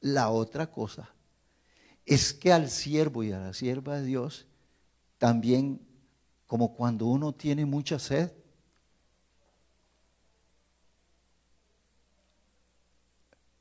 [0.00, 1.08] La otra cosa
[2.04, 4.46] es que al siervo y a la sierva de Dios
[5.18, 5.80] también,
[6.48, 8.32] como cuando uno tiene mucha sed,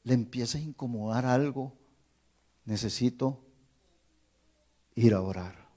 [0.04, 1.74] le empieza a incomodar algo,
[2.66, 3.44] necesito
[4.96, 5.68] ir a orar.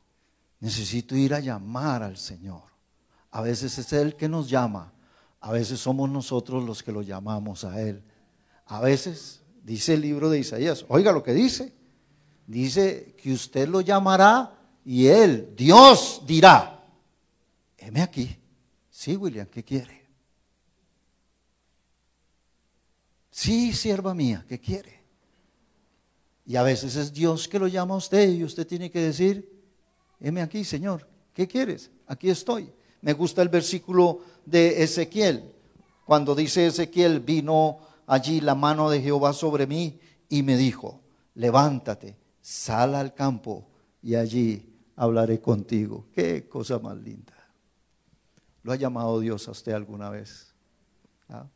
[0.61, 2.70] Necesito ir a llamar al Señor.
[3.31, 4.93] A veces es Él que nos llama,
[5.41, 8.03] a veces somos nosotros los que lo llamamos a Él.
[8.66, 11.72] A veces, dice el libro de Isaías, oiga lo que dice,
[12.47, 16.85] dice que usted lo llamará y Él, Dios dirá,
[17.78, 18.37] heme aquí.
[18.91, 20.09] Sí, William, ¿qué quiere?
[23.31, 25.01] Sí, sierva mía, ¿qué quiere?
[26.45, 29.62] Y a veces es Dios que lo llama a usted y usted tiene que decir,
[30.18, 31.91] heme aquí, Señor, ¿qué quieres?
[32.07, 32.70] Aquí estoy.
[33.03, 35.55] Me gusta el versículo de Ezequiel,
[36.05, 41.01] cuando dice Ezequiel, vino allí la mano de Jehová sobre mí y me dijo,
[41.35, 43.69] levántate, sal al campo
[44.03, 46.07] y allí hablaré contigo.
[46.13, 47.33] Qué cosa más linda.
[48.63, 50.53] ¿Lo ha llamado Dios a usted alguna vez?
[51.29, 51.47] ¿Ah?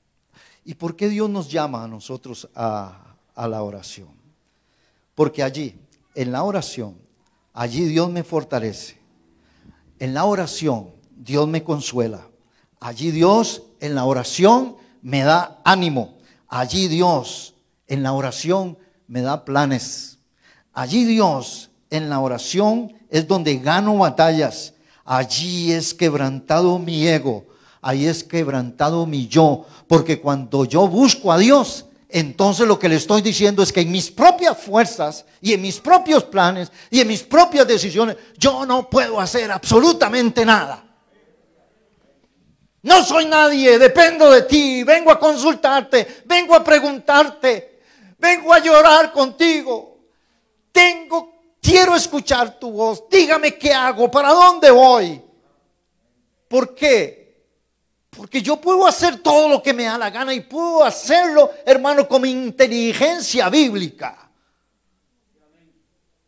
[0.64, 4.14] ¿Y por qué Dios nos llama a nosotros a, la oración?
[5.14, 5.78] Porque allí,
[6.14, 6.96] en la oración,
[7.52, 8.98] allí Dios me fortalece.
[9.98, 10.90] En la oración,
[11.24, 12.28] Dios me consuela.
[12.80, 16.18] Allí Dios, en la oración, me da ánimo.
[16.48, 17.54] Allí Dios,
[17.86, 20.18] en la oración, me da planes.
[20.74, 24.74] Allí Dios, en la oración, es donde gano batallas.
[25.04, 27.46] Allí es quebrantado mi ego.
[27.80, 29.64] Ahí es quebrantado mi yo.
[29.88, 33.90] Porque cuando yo busco a Dios, entonces lo que le estoy diciendo es que en
[33.90, 38.90] mis propias fuerzas y en mis propios planes y en mis propias decisiones, yo no
[38.90, 40.83] puedo hacer absolutamente nada.
[42.84, 47.80] No soy nadie, dependo de ti, vengo a consultarte, vengo a preguntarte,
[48.18, 50.00] vengo a llorar contigo.
[50.70, 51.32] Tengo,
[51.62, 53.08] quiero escuchar tu voz.
[53.08, 55.22] Dígame qué hago, para dónde voy.
[56.46, 57.46] ¿Por qué?
[58.10, 62.06] Porque yo puedo hacer todo lo que me da la gana y puedo hacerlo, hermano,
[62.06, 64.28] con mi inteligencia bíblica.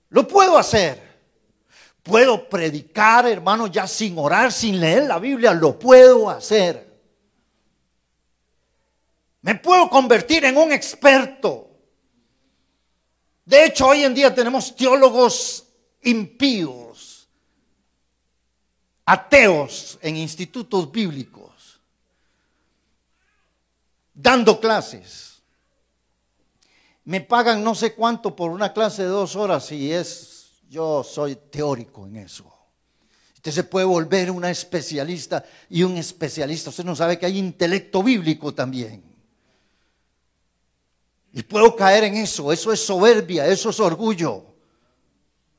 [0.08, 1.05] Lo puedo hacer.
[2.06, 6.86] Puedo predicar, hermano, ya sin orar, sin leer la Biblia, lo puedo hacer.
[9.42, 11.68] Me puedo convertir en un experto.
[13.44, 15.66] De hecho, hoy en día tenemos teólogos
[16.02, 17.28] impíos,
[19.04, 21.46] ateos en institutos bíblicos
[24.16, 25.42] dando clases.
[27.04, 30.35] Me pagan no sé cuánto por una clase de dos horas y es,
[30.68, 32.52] yo soy teórico en eso.
[33.34, 36.70] Usted se puede volver una especialista y un especialista.
[36.70, 39.04] Usted no sabe que hay intelecto bíblico también.
[41.32, 42.52] Y puedo caer en eso.
[42.52, 44.46] Eso es soberbia, eso es orgullo.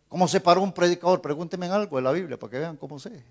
[0.10, 1.22] ¿Cómo se paró un predicador?
[1.22, 3.24] Pregúnteme algo de la Biblia para que vean cómo sé.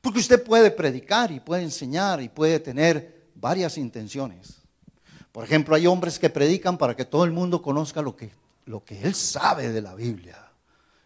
[0.00, 4.60] Porque usted puede predicar y puede enseñar y puede tener varias intenciones.
[5.32, 8.30] Por ejemplo, hay hombres que predican para que todo el mundo conozca lo que,
[8.66, 10.50] lo que él sabe de la Biblia.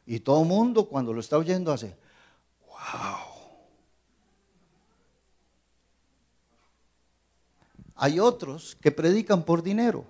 [0.06, 1.96] Y todo el mundo cuando lo está oyendo hace,
[2.66, 3.18] wow.
[7.96, 10.04] Hay otros que predican por dinero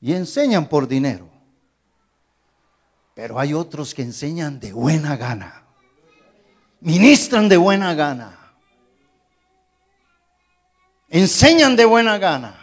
[0.00, 1.28] y enseñan por dinero.
[3.14, 5.68] Pero hay otros que enseñan de buena gana
[6.80, 8.38] ministran de buena gana,
[11.08, 12.60] enseñan de buena gana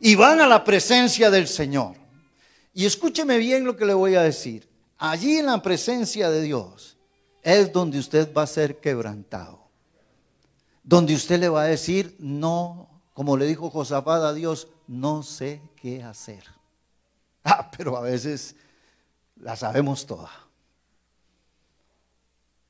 [0.00, 1.94] y van a la presencia del Señor.
[2.76, 4.68] Y escúcheme bien lo que le voy a decir.
[4.98, 6.98] Allí en la presencia de Dios
[7.42, 9.70] es donde usted va a ser quebrantado.
[10.82, 15.62] Donde usted le va a decir, no, como le dijo Josafat a Dios, no sé
[15.74, 16.44] qué hacer.
[17.48, 18.56] Ah, pero a veces
[19.36, 20.30] la sabemos toda.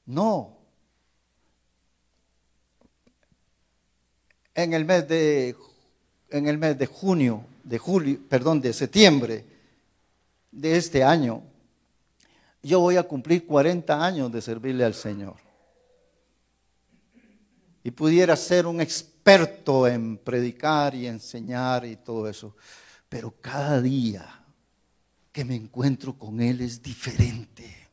[0.04, 0.56] No.
[4.54, 5.56] En el mes de
[6.28, 9.55] en el mes de junio, de julio, perdón, de septiembre
[10.56, 11.42] de este año,
[12.62, 15.36] yo voy a cumplir 40 años de servirle al Señor.
[17.84, 22.56] Y pudiera ser un experto en predicar y enseñar y todo eso.
[23.08, 24.26] Pero cada día
[25.30, 27.85] que me encuentro con Él es diferente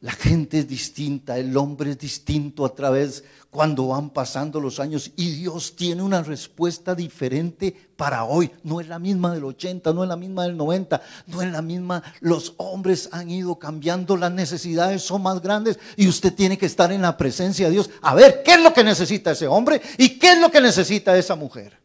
[0.00, 5.10] La gente es distinta, el hombre es distinto a través cuando van pasando los años
[5.16, 8.48] y Dios tiene una respuesta diferente para hoy.
[8.62, 11.62] No es la misma del 80, no es la misma del 90, no es la
[11.62, 12.00] misma.
[12.20, 16.92] Los hombres han ido cambiando, las necesidades son más grandes y usted tiene que estar
[16.92, 20.10] en la presencia de Dios a ver qué es lo que necesita ese hombre y
[20.20, 21.76] qué es lo que necesita esa mujer.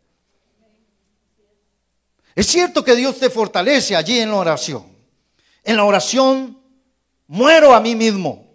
[2.36, 4.86] Es cierto que Dios te fortalece allí en la oración.
[5.64, 6.63] En la oración
[7.28, 8.48] muero a mí mismo.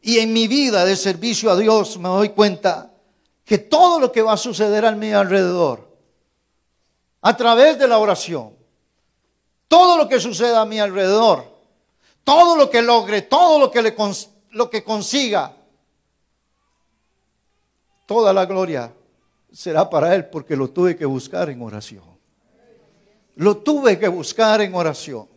[0.00, 2.92] Y en mi vida de servicio a Dios me doy cuenta
[3.44, 5.88] que todo lo que va a suceder a mi alrededor,
[7.22, 8.54] a través de la oración,
[9.66, 11.44] todo lo que suceda a mi alrededor,
[12.24, 13.94] todo lo que logre, todo lo que, le,
[14.50, 15.54] lo que consiga,
[18.06, 18.92] toda la gloria
[19.52, 22.04] será para Él porque lo tuve que buscar en oración.
[23.36, 25.28] Lo tuve que buscar en oración.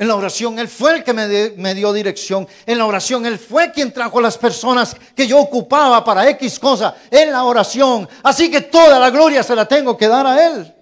[0.00, 2.48] En la oración Él fue el que me, dio dirección.
[2.64, 6.96] En la oración Él fue quien trajo las personas que yo ocupaba para X cosa.
[7.10, 8.08] En la oración.
[8.22, 10.74] Así que toda la gloria se la tengo que dar a Él.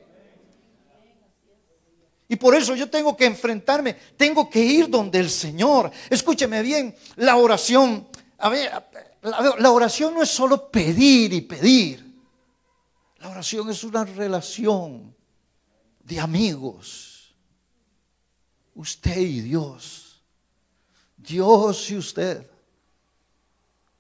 [2.29, 5.91] Y por eso yo tengo que enfrentarme, tengo que ir donde el Señor.
[6.09, 8.07] Escúcheme bien, la oración,
[8.39, 8.71] a ver,
[9.23, 12.23] la, la oración no es solo pedir y pedir.
[13.16, 15.12] La oración es una relación
[16.05, 17.08] de amigos
[18.79, 20.22] usted y Dios.
[21.16, 22.49] Dios y usted.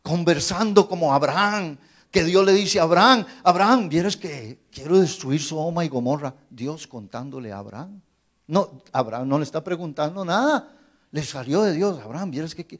[0.02, 1.76] Conversando como Abraham,
[2.10, 6.32] que Dios le dice a Abraham, Abraham, vieres que quiero destruir Sodoma y Gomorra.
[6.48, 8.00] Dios contándole a Abraham.
[8.46, 10.72] No, Abraham no le está preguntando nada.
[11.10, 12.00] Le salió de Dios.
[12.02, 12.78] Abraham, vieres que,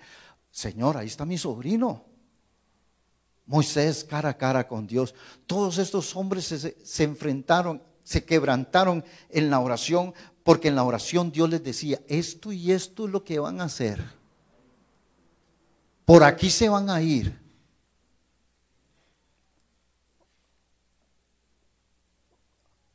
[0.50, 2.04] Señor, ahí está mi sobrino.
[3.44, 5.14] Moisés cara a cara con Dios.
[5.46, 10.14] Todos estos hombres se enfrentaron, se quebrantaron en la oración
[10.48, 13.64] porque en la oración Dios les decía, esto y esto es lo que van a
[13.64, 14.02] hacer.
[16.06, 17.38] Por aquí se van a ir.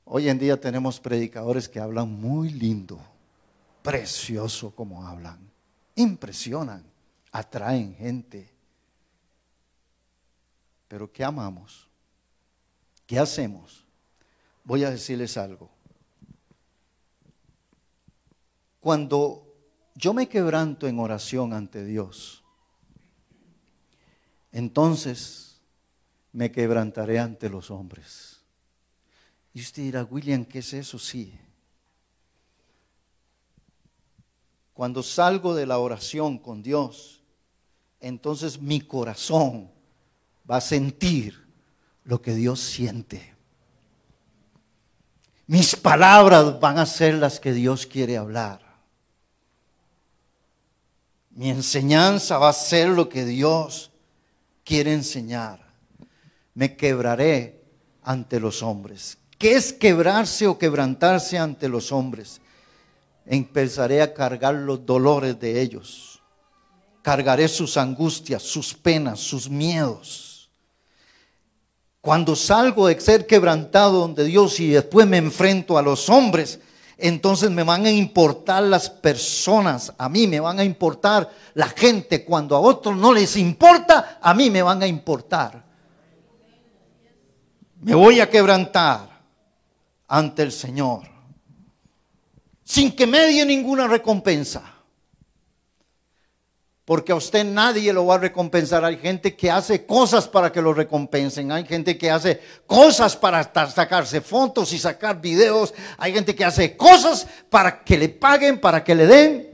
[0.03, 2.99] Hoy en día tenemos predicadores que hablan muy lindo,
[3.83, 5.37] precioso como hablan,
[5.93, 6.83] impresionan,
[7.31, 8.49] atraen gente.
[10.87, 11.87] Pero ¿qué amamos?
[13.05, 13.85] ¿Qué hacemos?
[14.63, 15.69] Voy a decirles algo.
[18.83, 19.47] Cuando
[19.95, 22.43] yo me quebranto en oración ante Dios,
[24.51, 25.61] entonces
[26.33, 28.41] me quebrantaré ante los hombres.
[29.53, 30.99] Y usted dirá, William, ¿qué es eso?
[30.99, 31.33] Sí.
[34.73, 37.23] Cuando salgo de la oración con Dios,
[38.01, 39.71] entonces mi corazón
[40.51, 41.47] va a sentir
[42.03, 43.33] lo que Dios siente.
[45.47, 48.72] Mis palabras van a ser las que Dios quiere hablar.
[51.35, 53.91] Mi enseñanza va a ser lo que Dios
[54.63, 55.59] quiere enseñar.
[56.53, 57.61] Me quebraré
[58.03, 59.17] ante los hombres.
[59.39, 62.39] ¿Qué es quebrarse o quebrantarse ante los hombres?
[63.25, 66.21] Empezaré a cargar los dolores de ellos.
[67.01, 70.49] Cargaré sus angustias, sus penas, sus miedos.
[71.99, 76.59] Cuando salgo de ser quebrantado donde Dios y después me enfrento a los hombres,
[76.97, 82.23] entonces me van a importar las personas, a mí me van a importar la gente.
[82.23, 85.63] Cuando a otros no les importa, a mí me van a importar.
[87.81, 89.09] Me voy a quebrantar
[90.07, 91.13] ante el Señor
[92.63, 94.72] sin que me dé ninguna recompensa.
[96.85, 98.83] Porque a usted nadie lo va a recompensar.
[98.83, 101.51] Hay gente que hace cosas para que lo recompensen.
[101.51, 105.73] Hay gente que hace cosas para sacarse fotos y sacar videos.
[105.97, 109.49] Hay gente que hace cosas para que le paguen, para que le den.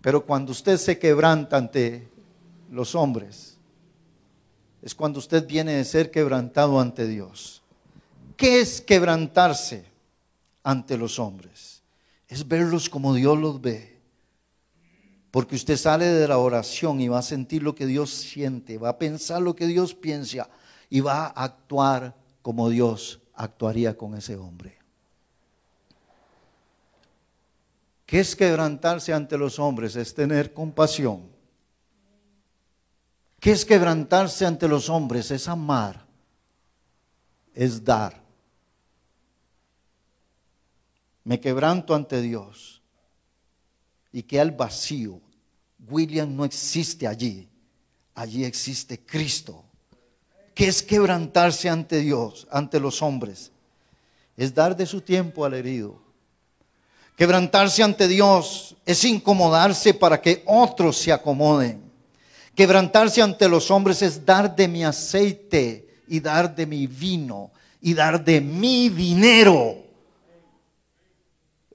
[0.00, 2.06] Pero cuando usted se quebranta ante
[2.70, 3.56] los hombres,
[4.82, 7.62] es cuando usted viene de ser quebrantado ante Dios.
[8.36, 9.84] ¿Qué es quebrantarse
[10.62, 11.82] ante los hombres?
[12.28, 13.93] Es verlos como Dios los ve
[15.34, 18.90] porque usted sale de la oración y va a sentir lo que Dios siente, va
[18.90, 20.48] a pensar lo que Dios piensa
[20.88, 24.78] y va a actuar como Dios actuaría con ese hombre.
[28.06, 29.96] ¿Qué es quebrantarse ante los hombres?
[29.96, 31.28] Es tener compasión.
[33.40, 35.32] ¿Qué es quebrantarse ante los hombres?
[35.32, 36.06] Es amar,
[37.52, 38.22] es dar.
[41.24, 42.80] Me quebranto ante Dios
[44.12, 45.23] y que al vacío
[45.88, 47.48] William no existe allí.
[48.14, 49.64] Allí existe Cristo.
[50.54, 53.50] ¿Qué es quebrantarse ante Dios, ante los hombres?
[54.36, 56.00] Es dar de su tiempo al herido.
[57.16, 61.82] Quebrantarse ante Dios es incomodarse para que otros se acomoden.
[62.54, 67.94] Quebrantarse ante los hombres es dar de mi aceite y dar de mi vino y
[67.94, 69.76] dar de mi dinero.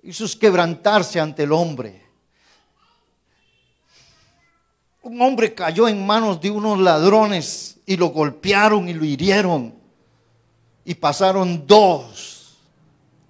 [0.02, 2.09] Eso es quebrantarse ante el hombre.
[5.02, 9.74] Un hombre cayó en manos de unos ladrones y lo golpearon y lo hirieron.
[10.86, 12.58] Y pasaron dos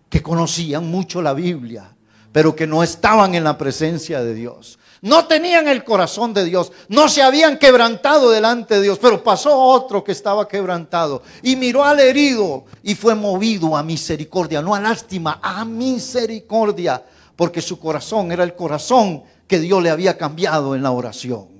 [0.09, 1.95] que conocían mucho la Biblia
[2.31, 4.77] pero que no estaban en la presencia de Dios.
[5.01, 9.57] No tenían el corazón de Dios, no se habían quebrantado delante de Dios, pero pasó
[9.57, 14.79] otro que estaba quebrantado y miró al herido y fue movido a misericordia, no a
[14.81, 17.01] lástima, a misericordia,
[17.37, 21.58] porque su corazón era el corazón que Dios le había cambiado en la oración.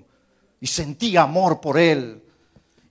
[0.61, 2.23] Y sentía amor por él.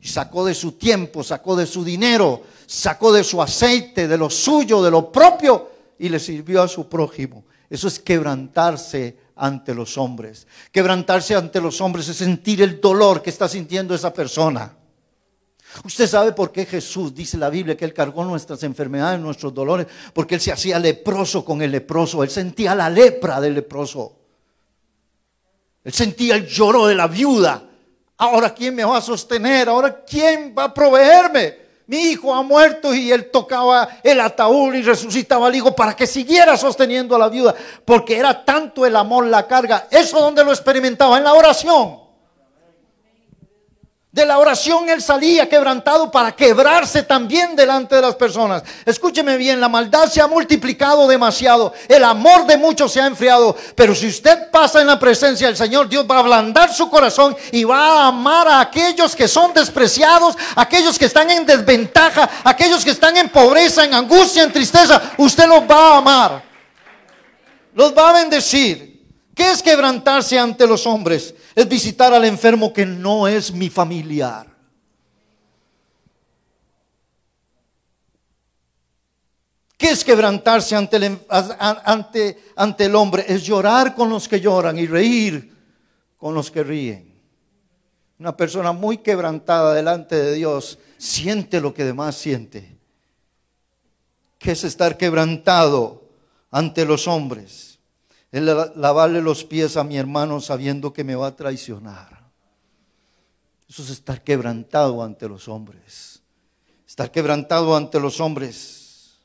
[0.01, 4.31] Y sacó de su tiempo, sacó de su dinero, sacó de su aceite, de lo
[4.31, 7.45] suyo, de lo propio, y le sirvió a su prójimo.
[7.69, 10.47] Eso es quebrantarse ante los hombres.
[10.73, 14.75] Quebrantarse ante los hombres es sentir el dolor que está sintiendo esa persona.
[15.85, 19.87] Usted sabe por qué Jesús, dice la Biblia, que Él cargó nuestras enfermedades, nuestros dolores,
[20.13, 22.23] porque Él se hacía leproso con el leproso.
[22.23, 24.18] Él sentía la lepra del leproso.
[25.89, 27.63] Él sentía el lloro de la viuda.
[28.19, 29.71] Ahora, ¿quién me va a sostener?
[29.71, 31.57] Ahora, ¿quién va a proveerme?
[31.87, 36.07] mi hijo ha muerto y él tocaba el ataúd y resucitaba al hijo para que
[36.07, 37.55] siguiera sosteniendo a la viuda,
[37.87, 39.89] porque era tanto el amor, la carga.
[39.91, 41.99] Eso donde lo experimentaba, en la oración.
[44.19, 48.65] De la oración él salía quebrantado para quebrarse también delante de las personas.
[48.85, 53.57] Escúcheme bien, la maldad se ha multiplicado demasiado, el amor de muchos se ha enfriado,
[53.77, 57.37] pero si usted pasa en la presencia del Señor, Dios va a ablandar su corazón
[57.53, 62.85] y va a amar a aquellos que son despreciados, aquellos que están en desventaja, aquellos
[62.85, 65.01] que están en pobreza, en angustia, en tristeza.
[65.17, 66.43] Usted los va a amar,
[67.73, 68.98] los va a bendecir.
[69.39, 71.33] ¿Qué es quebrantarse ante los hombres?
[71.55, 74.49] Es visitar al enfermo que no es mi familiar.
[79.77, 83.27] ¿Qué es quebrantarse ante el, ante, ante el hombre?
[83.29, 85.57] Es llorar con los que lloran y reír
[86.17, 87.23] con los que ríen.
[88.19, 92.77] Una persona muy quebrantada delante de Dios siente lo que demás siente.
[94.37, 96.09] ¿Qué es estar quebrantado
[96.51, 97.68] ante los hombres?
[98.31, 102.19] El lavarle los pies a mi hermano sabiendo que me va a traicionar.
[103.69, 106.23] Eso es estar quebrantado ante los hombres.
[106.87, 109.19] Estar quebrantado ante los hombres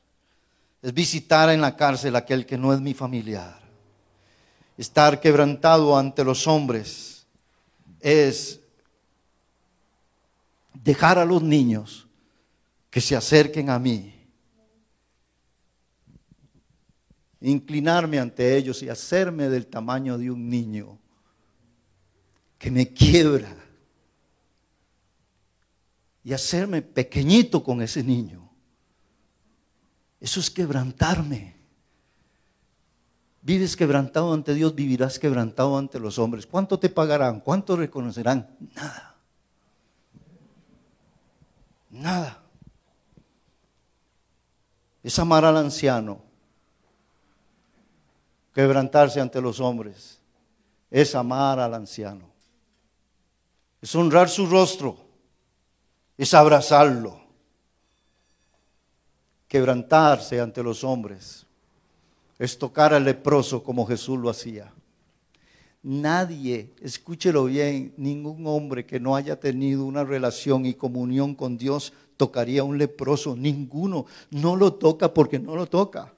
[0.82, 3.58] es visitar en la cárcel a aquel que no es mi familiar.
[4.76, 7.26] Estar quebrantado ante los hombres
[8.00, 8.60] es
[10.72, 12.06] dejar a los niños
[12.90, 14.13] que se acerquen a mí
[17.50, 20.98] inclinarme ante ellos y hacerme del tamaño de un niño
[22.58, 23.54] que me quiebra
[26.22, 28.50] y hacerme pequeñito con ese niño.
[30.20, 31.54] Eso es quebrantarme.
[33.42, 36.46] Vives quebrantado ante Dios, vivirás quebrantado ante los hombres.
[36.46, 37.40] ¿Cuánto te pagarán?
[37.40, 38.56] ¿Cuánto reconocerán?
[38.74, 39.16] Nada.
[41.90, 42.42] Nada.
[45.02, 46.33] Es amar al anciano
[48.54, 50.20] Quebrantarse ante los hombres
[50.88, 52.30] es amar al anciano.
[53.82, 54.96] Es honrar su rostro.
[56.16, 57.20] Es abrazarlo.
[59.48, 61.46] Quebrantarse ante los hombres
[62.38, 64.72] es tocar al leproso como Jesús lo hacía.
[65.82, 71.92] Nadie, escúchelo bien, ningún hombre que no haya tenido una relación y comunión con Dios
[72.16, 73.36] tocaría a un leproso.
[73.36, 74.06] Ninguno.
[74.30, 76.13] No lo toca porque no lo toca.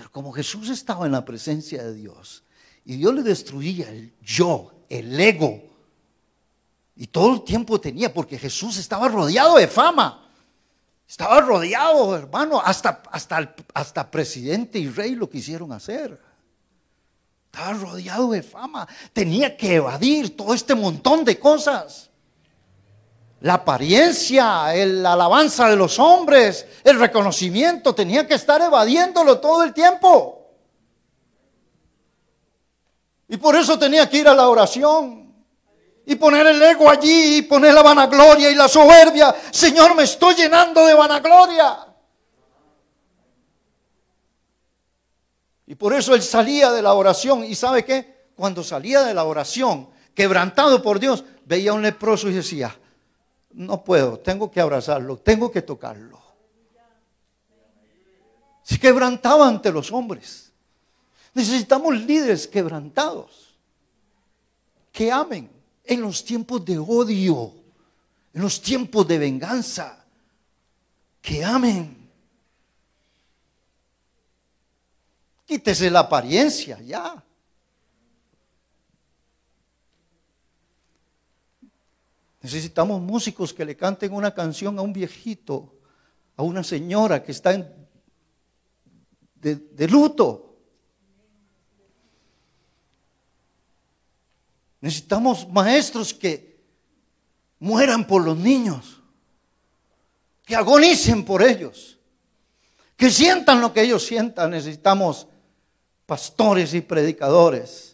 [0.00, 2.42] Pero como Jesús estaba en la presencia de Dios
[2.86, 5.62] y Dios le destruía el yo, el ego,
[6.96, 10.26] y todo el tiempo tenía, porque Jesús estaba rodeado de fama.
[11.06, 16.18] Estaba rodeado, hermano, hasta, hasta, hasta presidente y rey lo quisieron hacer.
[17.52, 18.88] Estaba rodeado de fama.
[19.12, 22.09] Tenía que evadir todo este montón de cosas
[23.40, 29.72] la apariencia, la alabanza de los hombres, el reconocimiento, tenía que estar evadiéndolo todo el
[29.72, 30.36] tiempo.
[33.28, 35.32] Y por eso tenía que ir a la oración
[36.04, 39.34] y poner el ego allí y poner la vanagloria y la soberbia.
[39.50, 41.86] Señor, me estoy llenando de vanagloria.
[45.66, 47.44] Y por eso él salía de la oración.
[47.44, 48.32] ¿Y sabe qué?
[48.34, 52.76] Cuando salía de la oración, quebrantado por Dios, veía un leproso y decía,
[53.52, 56.20] no puedo, tengo que abrazarlo, tengo que tocarlo.
[58.62, 60.52] Se quebrantaba ante los hombres.
[61.34, 63.56] Necesitamos líderes quebrantados,
[64.92, 65.50] que amen
[65.84, 67.52] en los tiempos de odio,
[68.32, 70.04] en los tiempos de venganza,
[71.20, 72.08] que amen.
[75.46, 77.22] Quítese la apariencia ya.
[82.42, 85.74] Necesitamos músicos que le canten una canción a un viejito,
[86.36, 87.52] a una señora que está
[89.34, 90.56] de, de luto.
[94.80, 96.58] Necesitamos maestros que
[97.58, 99.02] mueran por los niños,
[100.46, 101.98] que agonicen por ellos,
[102.96, 104.52] que sientan lo que ellos sientan.
[104.52, 105.26] Necesitamos
[106.06, 107.89] pastores y predicadores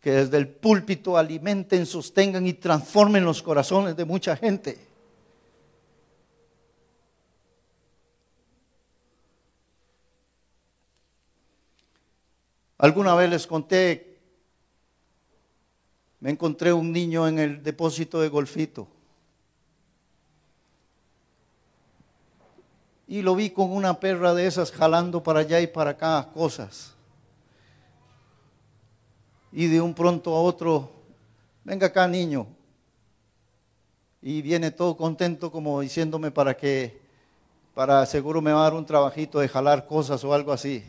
[0.00, 4.78] que desde el púlpito alimenten, sostengan y transformen los corazones de mucha gente.
[12.78, 14.20] Alguna vez les conté,
[16.20, 18.86] me encontré un niño en el depósito de Golfito.
[23.08, 26.97] Y lo vi con una perra de esas jalando para allá y para acá cosas
[29.52, 30.90] y de un pronto a otro,
[31.64, 32.46] venga acá niño.
[34.20, 37.00] Y viene todo contento como diciéndome para que,
[37.74, 40.84] para seguro me va a dar un trabajito de jalar cosas o algo así.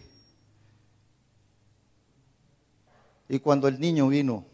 [3.27, 4.45] Y cuando el niño vino,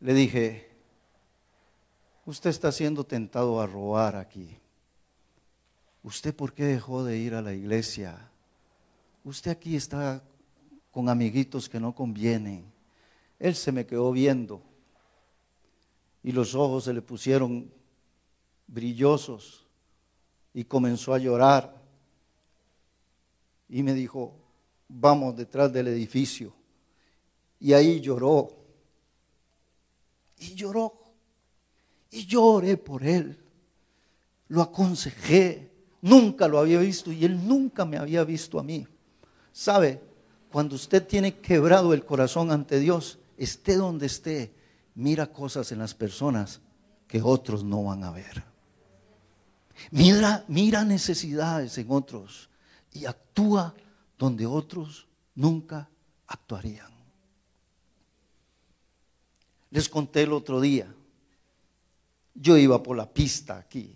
[0.00, 0.70] le dije,
[2.24, 4.56] usted está siendo tentado a robar aquí.
[6.02, 8.30] ¿Usted por qué dejó de ir a la iglesia?
[9.24, 10.22] Usted aquí está
[10.98, 12.64] con amiguitos que no convienen.
[13.38, 14.60] Él se me quedó viendo
[16.24, 17.72] y los ojos se le pusieron
[18.66, 19.64] brillosos
[20.52, 21.80] y comenzó a llorar.
[23.68, 24.34] Y me dijo,
[24.88, 26.52] vamos detrás del edificio.
[27.60, 28.56] Y ahí lloró.
[30.36, 31.00] Y lloró.
[32.10, 33.38] Y lloré por él.
[34.48, 35.70] Lo aconsejé.
[36.02, 38.84] Nunca lo había visto y él nunca me había visto a mí.
[39.52, 40.07] ¿Sabe?
[40.50, 44.54] Cuando usted tiene quebrado el corazón ante Dios, esté donde esté,
[44.94, 46.60] mira cosas en las personas
[47.06, 48.44] que otros no van a ver.
[49.90, 52.48] Mira, mira necesidades en otros
[52.92, 53.74] y actúa
[54.18, 55.88] donde otros nunca
[56.26, 56.90] actuarían.
[59.70, 60.92] Les conté el otro día,
[62.34, 63.94] yo iba por la pista aquí,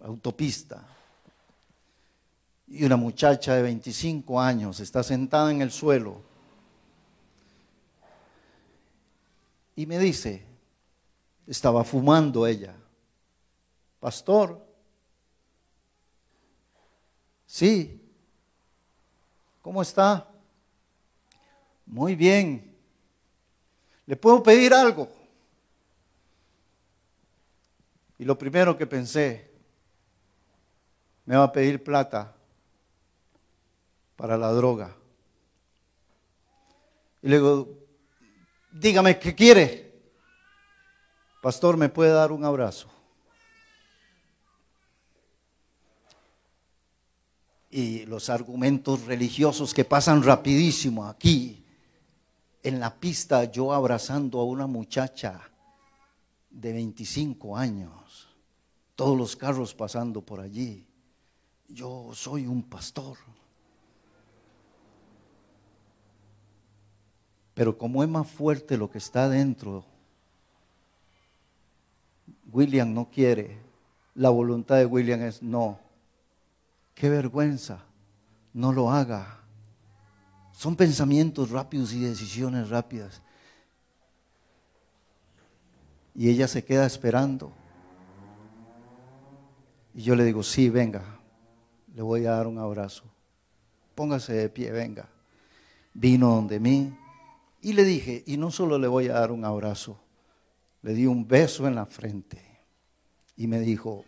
[0.00, 0.86] autopista,
[2.68, 6.20] y una muchacha de 25 años está sentada en el suelo
[9.76, 10.44] y me dice,
[11.46, 12.74] estaba fumando ella,
[14.00, 14.66] pastor,
[17.46, 18.02] sí,
[19.62, 20.28] ¿cómo está?
[21.84, 22.74] Muy bien,
[24.06, 25.08] ¿le puedo pedir algo?
[28.18, 29.50] Y lo primero que pensé,
[31.26, 32.35] me va a pedir plata
[34.16, 34.96] para la droga.
[37.22, 37.68] Y le digo,
[38.72, 39.86] dígame qué quiere.
[41.42, 42.88] Pastor, ¿me puede dar un abrazo?
[47.70, 51.62] Y los argumentos religiosos que pasan rapidísimo aquí,
[52.62, 55.40] en la pista, yo abrazando a una muchacha
[56.50, 58.28] de 25 años,
[58.94, 60.86] todos los carros pasando por allí.
[61.68, 63.18] Yo soy un pastor.
[67.56, 69.82] Pero como es más fuerte lo que está dentro,
[72.52, 73.56] William no quiere.
[74.14, 75.80] La voluntad de William es no.
[76.94, 77.82] Qué vergüenza.
[78.52, 79.40] No lo haga.
[80.52, 83.22] Son pensamientos rápidos y decisiones rápidas.
[86.14, 87.52] Y ella se queda esperando.
[89.94, 91.04] Y yo le digo, sí, venga,
[91.94, 93.04] le voy a dar un abrazo.
[93.94, 95.08] Póngase de pie, venga.
[95.94, 96.94] Vino donde mí,
[97.60, 100.00] y le dije, y no solo le voy a dar un abrazo,
[100.82, 102.42] le di un beso en la frente.
[103.36, 104.04] Y me dijo,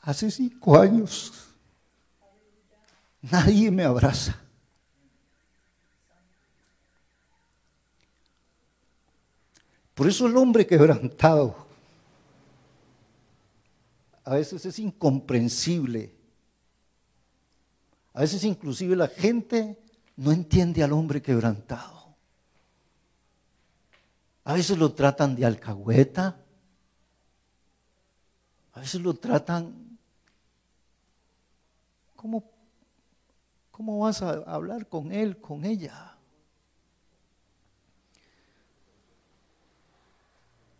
[0.00, 1.32] hace cinco años
[3.22, 4.40] nadie me abraza.
[9.94, 11.64] Por eso el hombre quebrantado
[14.24, 16.12] a veces es incomprensible.
[18.14, 19.83] A veces inclusive la gente
[20.16, 22.14] no entiende al hombre quebrantado.
[24.44, 26.36] A veces lo tratan de alcahueta.
[28.72, 29.84] A veces lo tratan
[33.70, 36.16] ¿cómo vas a hablar con él, con ella?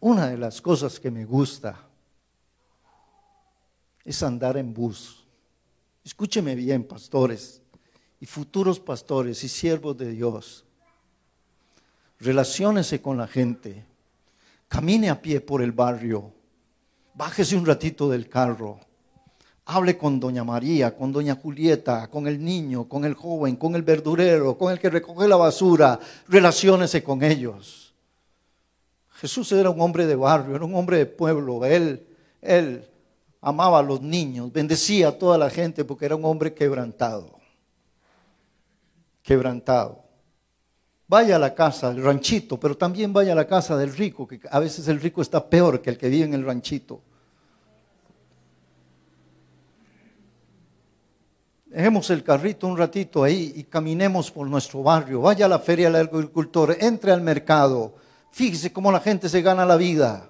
[0.00, 1.78] Una de las cosas que me gusta
[4.04, 5.24] es andar en bus.
[6.04, 7.63] Escúcheme bien, pastores
[8.24, 10.64] y futuros pastores y siervos de Dios.
[12.18, 13.84] Relaciónese con la gente.
[14.66, 16.32] Camine a pie por el barrio.
[17.12, 18.80] Bájese un ratito del carro.
[19.66, 23.82] Hable con doña María, con doña Julieta, con el niño, con el joven, con el
[23.82, 26.00] verdurero, con el que recoge la basura.
[26.26, 27.92] Relaciónese con ellos.
[29.16, 31.62] Jesús era un hombre de barrio, era un hombre de pueblo.
[31.66, 32.06] Él,
[32.40, 32.88] él
[33.42, 37.43] amaba a los niños, bendecía a toda la gente porque era un hombre quebrantado.
[39.24, 40.04] Quebrantado.
[41.08, 44.38] Vaya a la casa del ranchito, pero también vaya a la casa del rico, que
[44.50, 47.00] a veces el rico está peor que el que vive en el ranchito.
[51.66, 55.22] Dejemos el carrito un ratito ahí y caminemos por nuestro barrio.
[55.22, 57.96] Vaya a la feria del agricultor, entre al mercado.
[58.30, 60.28] Fíjese cómo la gente se gana la vida.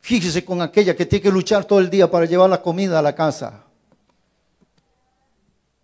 [0.00, 3.02] Fíjese con aquella que tiene que luchar todo el día para llevar la comida a
[3.02, 3.64] la casa.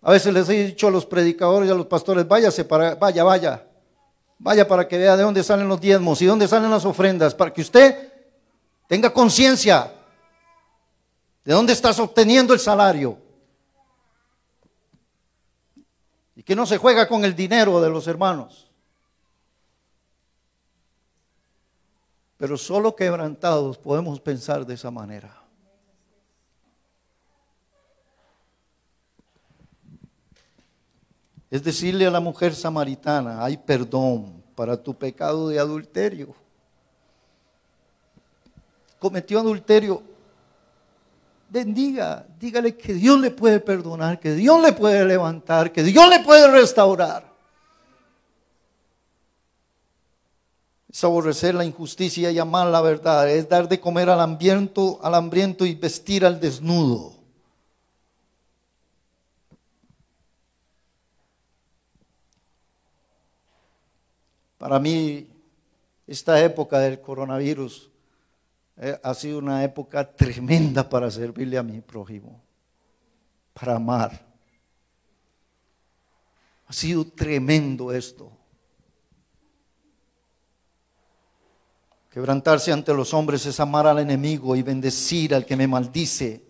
[0.07, 3.25] A veces les he dicho a los predicadores y a los pastores, váyase para, vaya,
[3.25, 3.67] vaya,
[4.39, 7.51] vaya para que vea de dónde salen los diezmos y dónde salen las ofrendas, para
[7.51, 8.13] que usted
[8.87, 9.93] tenga conciencia
[11.43, 13.17] de dónde estás obteniendo el salario.
[16.37, 18.71] Y que no se juega con el dinero de los hermanos.
[22.37, 25.36] Pero solo quebrantados podemos pensar de esa manera.
[31.49, 36.35] Es decirle a la mujer samaritana, hay perdón para tu pecado de adulterio.
[38.99, 40.01] Cometió adulterio.
[41.49, 46.19] Bendiga, dígale que Dios le puede perdonar, que Dios le puede levantar, que Dios le
[46.19, 47.27] puede restaurar.
[50.97, 55.13] es aborrecer la injusticia y amar la verdad, es dar de comer al hambriento, al
[55.13, 57.16] hambriento y vestir al desnudo.
[64.57, 65.27] Para mí,
[66.07, 67.91] esta época del coronavirus
[68.77, 72.41] eh, ha sido una época tremenda para servirle a mi prójimo,
[73.53, 74.25] para amar.
[76.67, 78.31] Ha sido tremendo esto.
[82.09, 86.43] Quebrantarse ante los hombres es amar al enemigo y bendecir al que me maldice.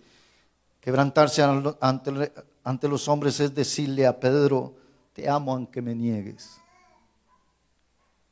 [0.79, 2.31] Quebrantarse ante,
[2.63, 4.75] ante los hombres es decirle a Pedro,
[5.13, 6.57] te amo aunque me niegues.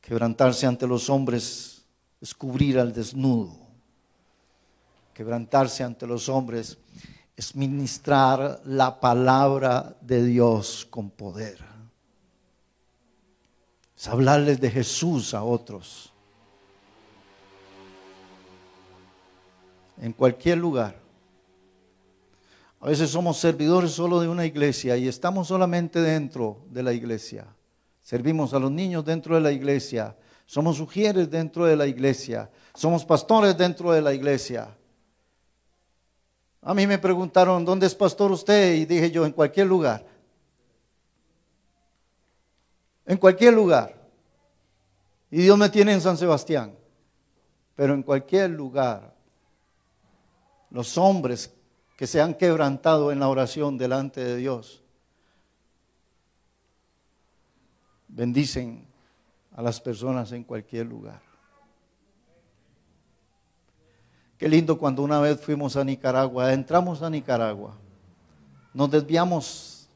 [0.06, 1.84] Quebrantarse ante los hombres
[2.22, 3.58] es cubrir al desnudo.
[5.14, 6.78] Quebrantarse ante los hombres
[7.36, 11.58] es ministrar la palabra de Dios con poder.
[13.98, 16.14] Es hablarles de Jesús a otros.
[20.02, 21.00] en cualquier lugar.
[22.80, 27.48] A veces somos servidores solo de una iglesia y estamos solamente dentro de la iglesia.
[28.06, 30.16] Servimos a los niños dentro de la iglesia.
[30.46, 32.52] Somos sugieres dentro de la iglesia.
[32.76, 34.78] Somos pastores dentro de la iglesia.
[36.62, 38.76] A mí me preguntaron, ¿dónde es pastor usted?
[38.76, 40.06] Y dije yo, en cualquier lugar.
[43.08, 43.96] En cualquier lugar.
[45.32, 46.76] Y Dios me tiene en San Sebastián.
[47.76, 49.16] Pero en cualquier lugar
[50.70, 51.52] los hombres
[51.98, 54.85] que se han quebrantado en la oración delante de Dios,
[58.16, 58.86] bendicen
[59.56, 61.22] a las personas en cualquier lugar.
[64.38, 67.76] Qué lindo cuando una vez fuimos a Nicaragua, entramos a Nicaragua,
[68.74, 69.90] nos desviamos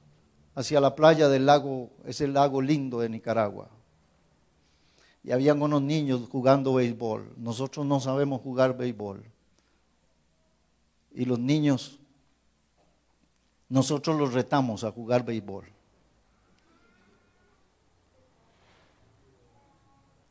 [0.56, 3.70] hacia la playa del lago, es el lago lindo de Nicaragua.
[5.24, 7.34] Y habían unos niños jugando béisbol.
[7.38, 9.24] Nosotros no sabemos jugar béisbol
[11.12, 12.00] y los niños,
[13.68, 15.66] nosotros los retamos a jugar béisbol.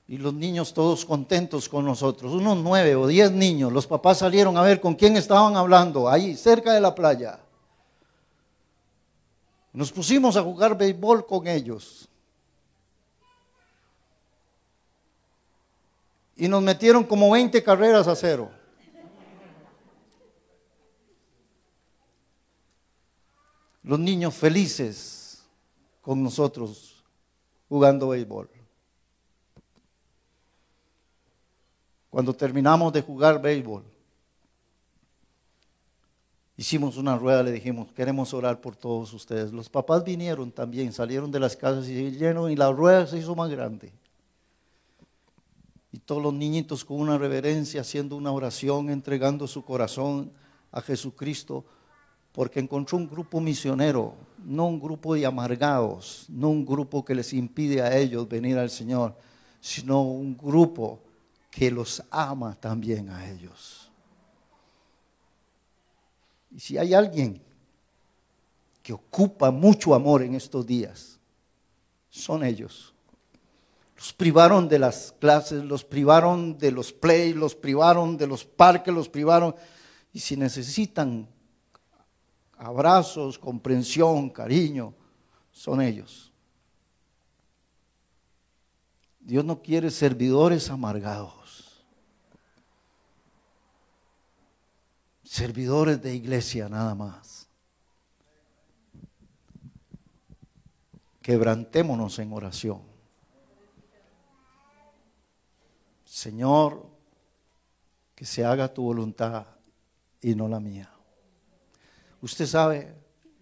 [0.09, 4.57] Y los niños todos contentos con nosotros, unos nueve o diez niños, los papás salieron
[4.57, 7.39] a ver con quién estaban hablando, ahí, cerca de la playa.
[9.73, 12.09] Nos pusimos a jugar béisbol con ellos.
[16.37, 18.51] Y nos metieron como 20 carreras a cero.
[23.89, 25.43] los niños felices
[26.03, 27.03] con nosotros
[27.71, 28.58] jugando béisbol.
[32.19, 33.85] Cuando terminamos de jugar béisbol,
[36.57, 39.53] hicimos una rueda, le dijimos, queremos orar por todos ustedes.
[39.53, 43.37] Los papás vinieron también, salieron de las casas y lleno y la rueda se hizo
[43.37, 43.93] más grande.
[45.93, 50.33] Y todos los niñitos con una reverencia, haciendo una oración, entregando su corazón
[50.73, 51.64] a Jesucristo,
[52.33, 54.14] porque encontró un grupo misionero,
[54.45, 58.71] no un grupo de amargados, no un grupo que les impide a ellos venir al
[58.71, 59.14] Señor,
[59.61, 60.99] sino un grupo
[61.59, 63.91] que los ama también a ellos.
[66.53, 67.43] Y si hay alguien
[68.81, 71.19] que ocupa mucho amor en estos días,
[72.11, 72.95] son ellos.
[73.97, 78.95] Los privaron de las clases, los privaron de los play, los privaron de los parques,
[78.95, 79.53] los privaron.
[80.13, 81.27] Y si necesitan
[82.57, 84.95] abrazos, comprensión, cariño,
[85.51, 86.33] son ellos.
[89.19, 91.38] Dios no quiere servidores amargados,
[95.39, 97.47] servidores de iglesia nada más.
[101.22, 102.82] Quebrantémonos en oración.
[106.05, 106.91] Señor,
[108.16, 109.47] que se haga tu voluntad
[110.20, 110.91] y no la mía.
[112.20, 112.93] Usted sabe,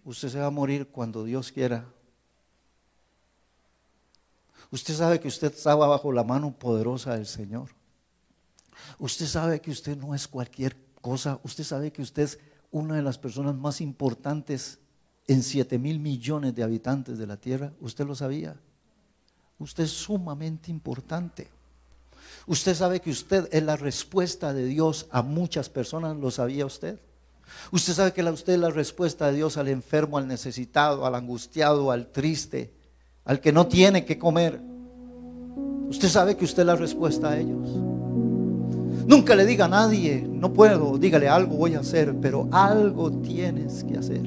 [0.05, 1.83] usted se va a morir cuando Dios quiera.
[4.69, 7.69] Usted sabe que usted estaba bajo la mano poderosa del Señor.
[8.99, 11.39] Usted sabe que usted no es cualquier cosa.
[11.43, 12.39] Usted sabe que usted es
[12.71, 14.79] una de las personas más importantes
[15.27, 17.73] en 7 mil millones de habitantes de la tierra.
[17.81, 18.55] ¿Usted lo sabía?
[19.59, 21.47] Usted es sumamente importante.
[22.45, 26.99] Usted sabe que usted es la respuesta de Dios a muchas personas, ¿lo sabía usted?
[27.71, 31.91] Usted sabe que usted es la respuesta de Dios al enfermo, al necesitado, al angustiado,
[31.91, 32.73] al triste,
[33.25, 34.61] al que no tiene que comer.
[35.89, 37.96] Usted sabe que usted es la respuesta a ellos.
[39.07, 43.85] Nunca le diga a nadie, no puedo, dígale algo voy a hacer, pero algo tienes
[43.85, 44.23] que hacer.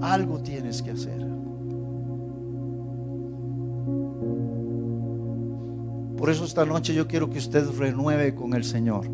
[0.00, 1.24] Algo tienes que hacer.
[6.16, 9.08] Por eso esta noche yo quiero que usted renueve con el Señor.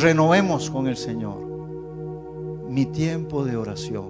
[0.00, 1.46] Renovemos con el Señor
[2.70, 4.06] mi tiempo de oración.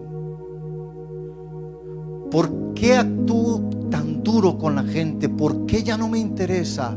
[2.30, 5.28] ¿Por qué actúo tan duro con la gente?
[5.28, 6.96] ¿Por qué ya no me interesa?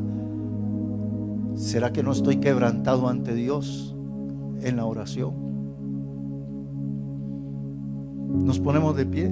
[1.61, 3.95] ¿Será que no estoy quebrantado ante Dios
[4.61, 5.33] en la oración?
[8.45, 9.31] Nos ponemos de pie.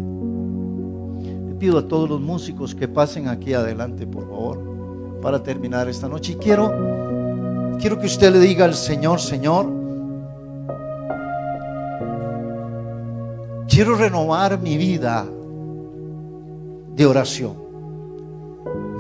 [1.48, 4.70] Le pido a todos los músicos que pasen aquí adelante, por favor
[5.22, 6.34] para terminar esta noche.
[6.34, 6.72] Y quiero,
[7.80, 9.68] quiero que usted le diga al Señor, Señor,
[13.68, 15.26] quiero renovar mi vida
[16.96, 17.56] de oración,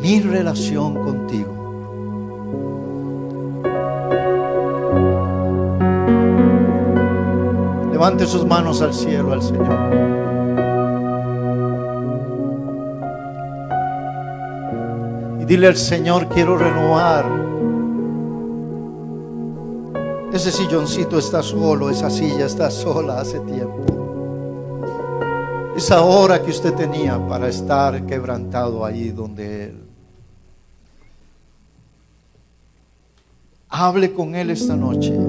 [0.02, 1.59] mi relación contigo.
[8.00, 9.78] Levante sus manos al cielo, al Señor.
[15.46, 17.26] Dile al Señor, quiero renovar.
[20.32, 23.84] Ese silloncito está solo, esa silla está sola hace tiempo.
[25.76, 29.84] Esa hora que usted tenía para estar quebrantado ahí donde Él.
[33.68, 35.20] Hable con Él esta noche.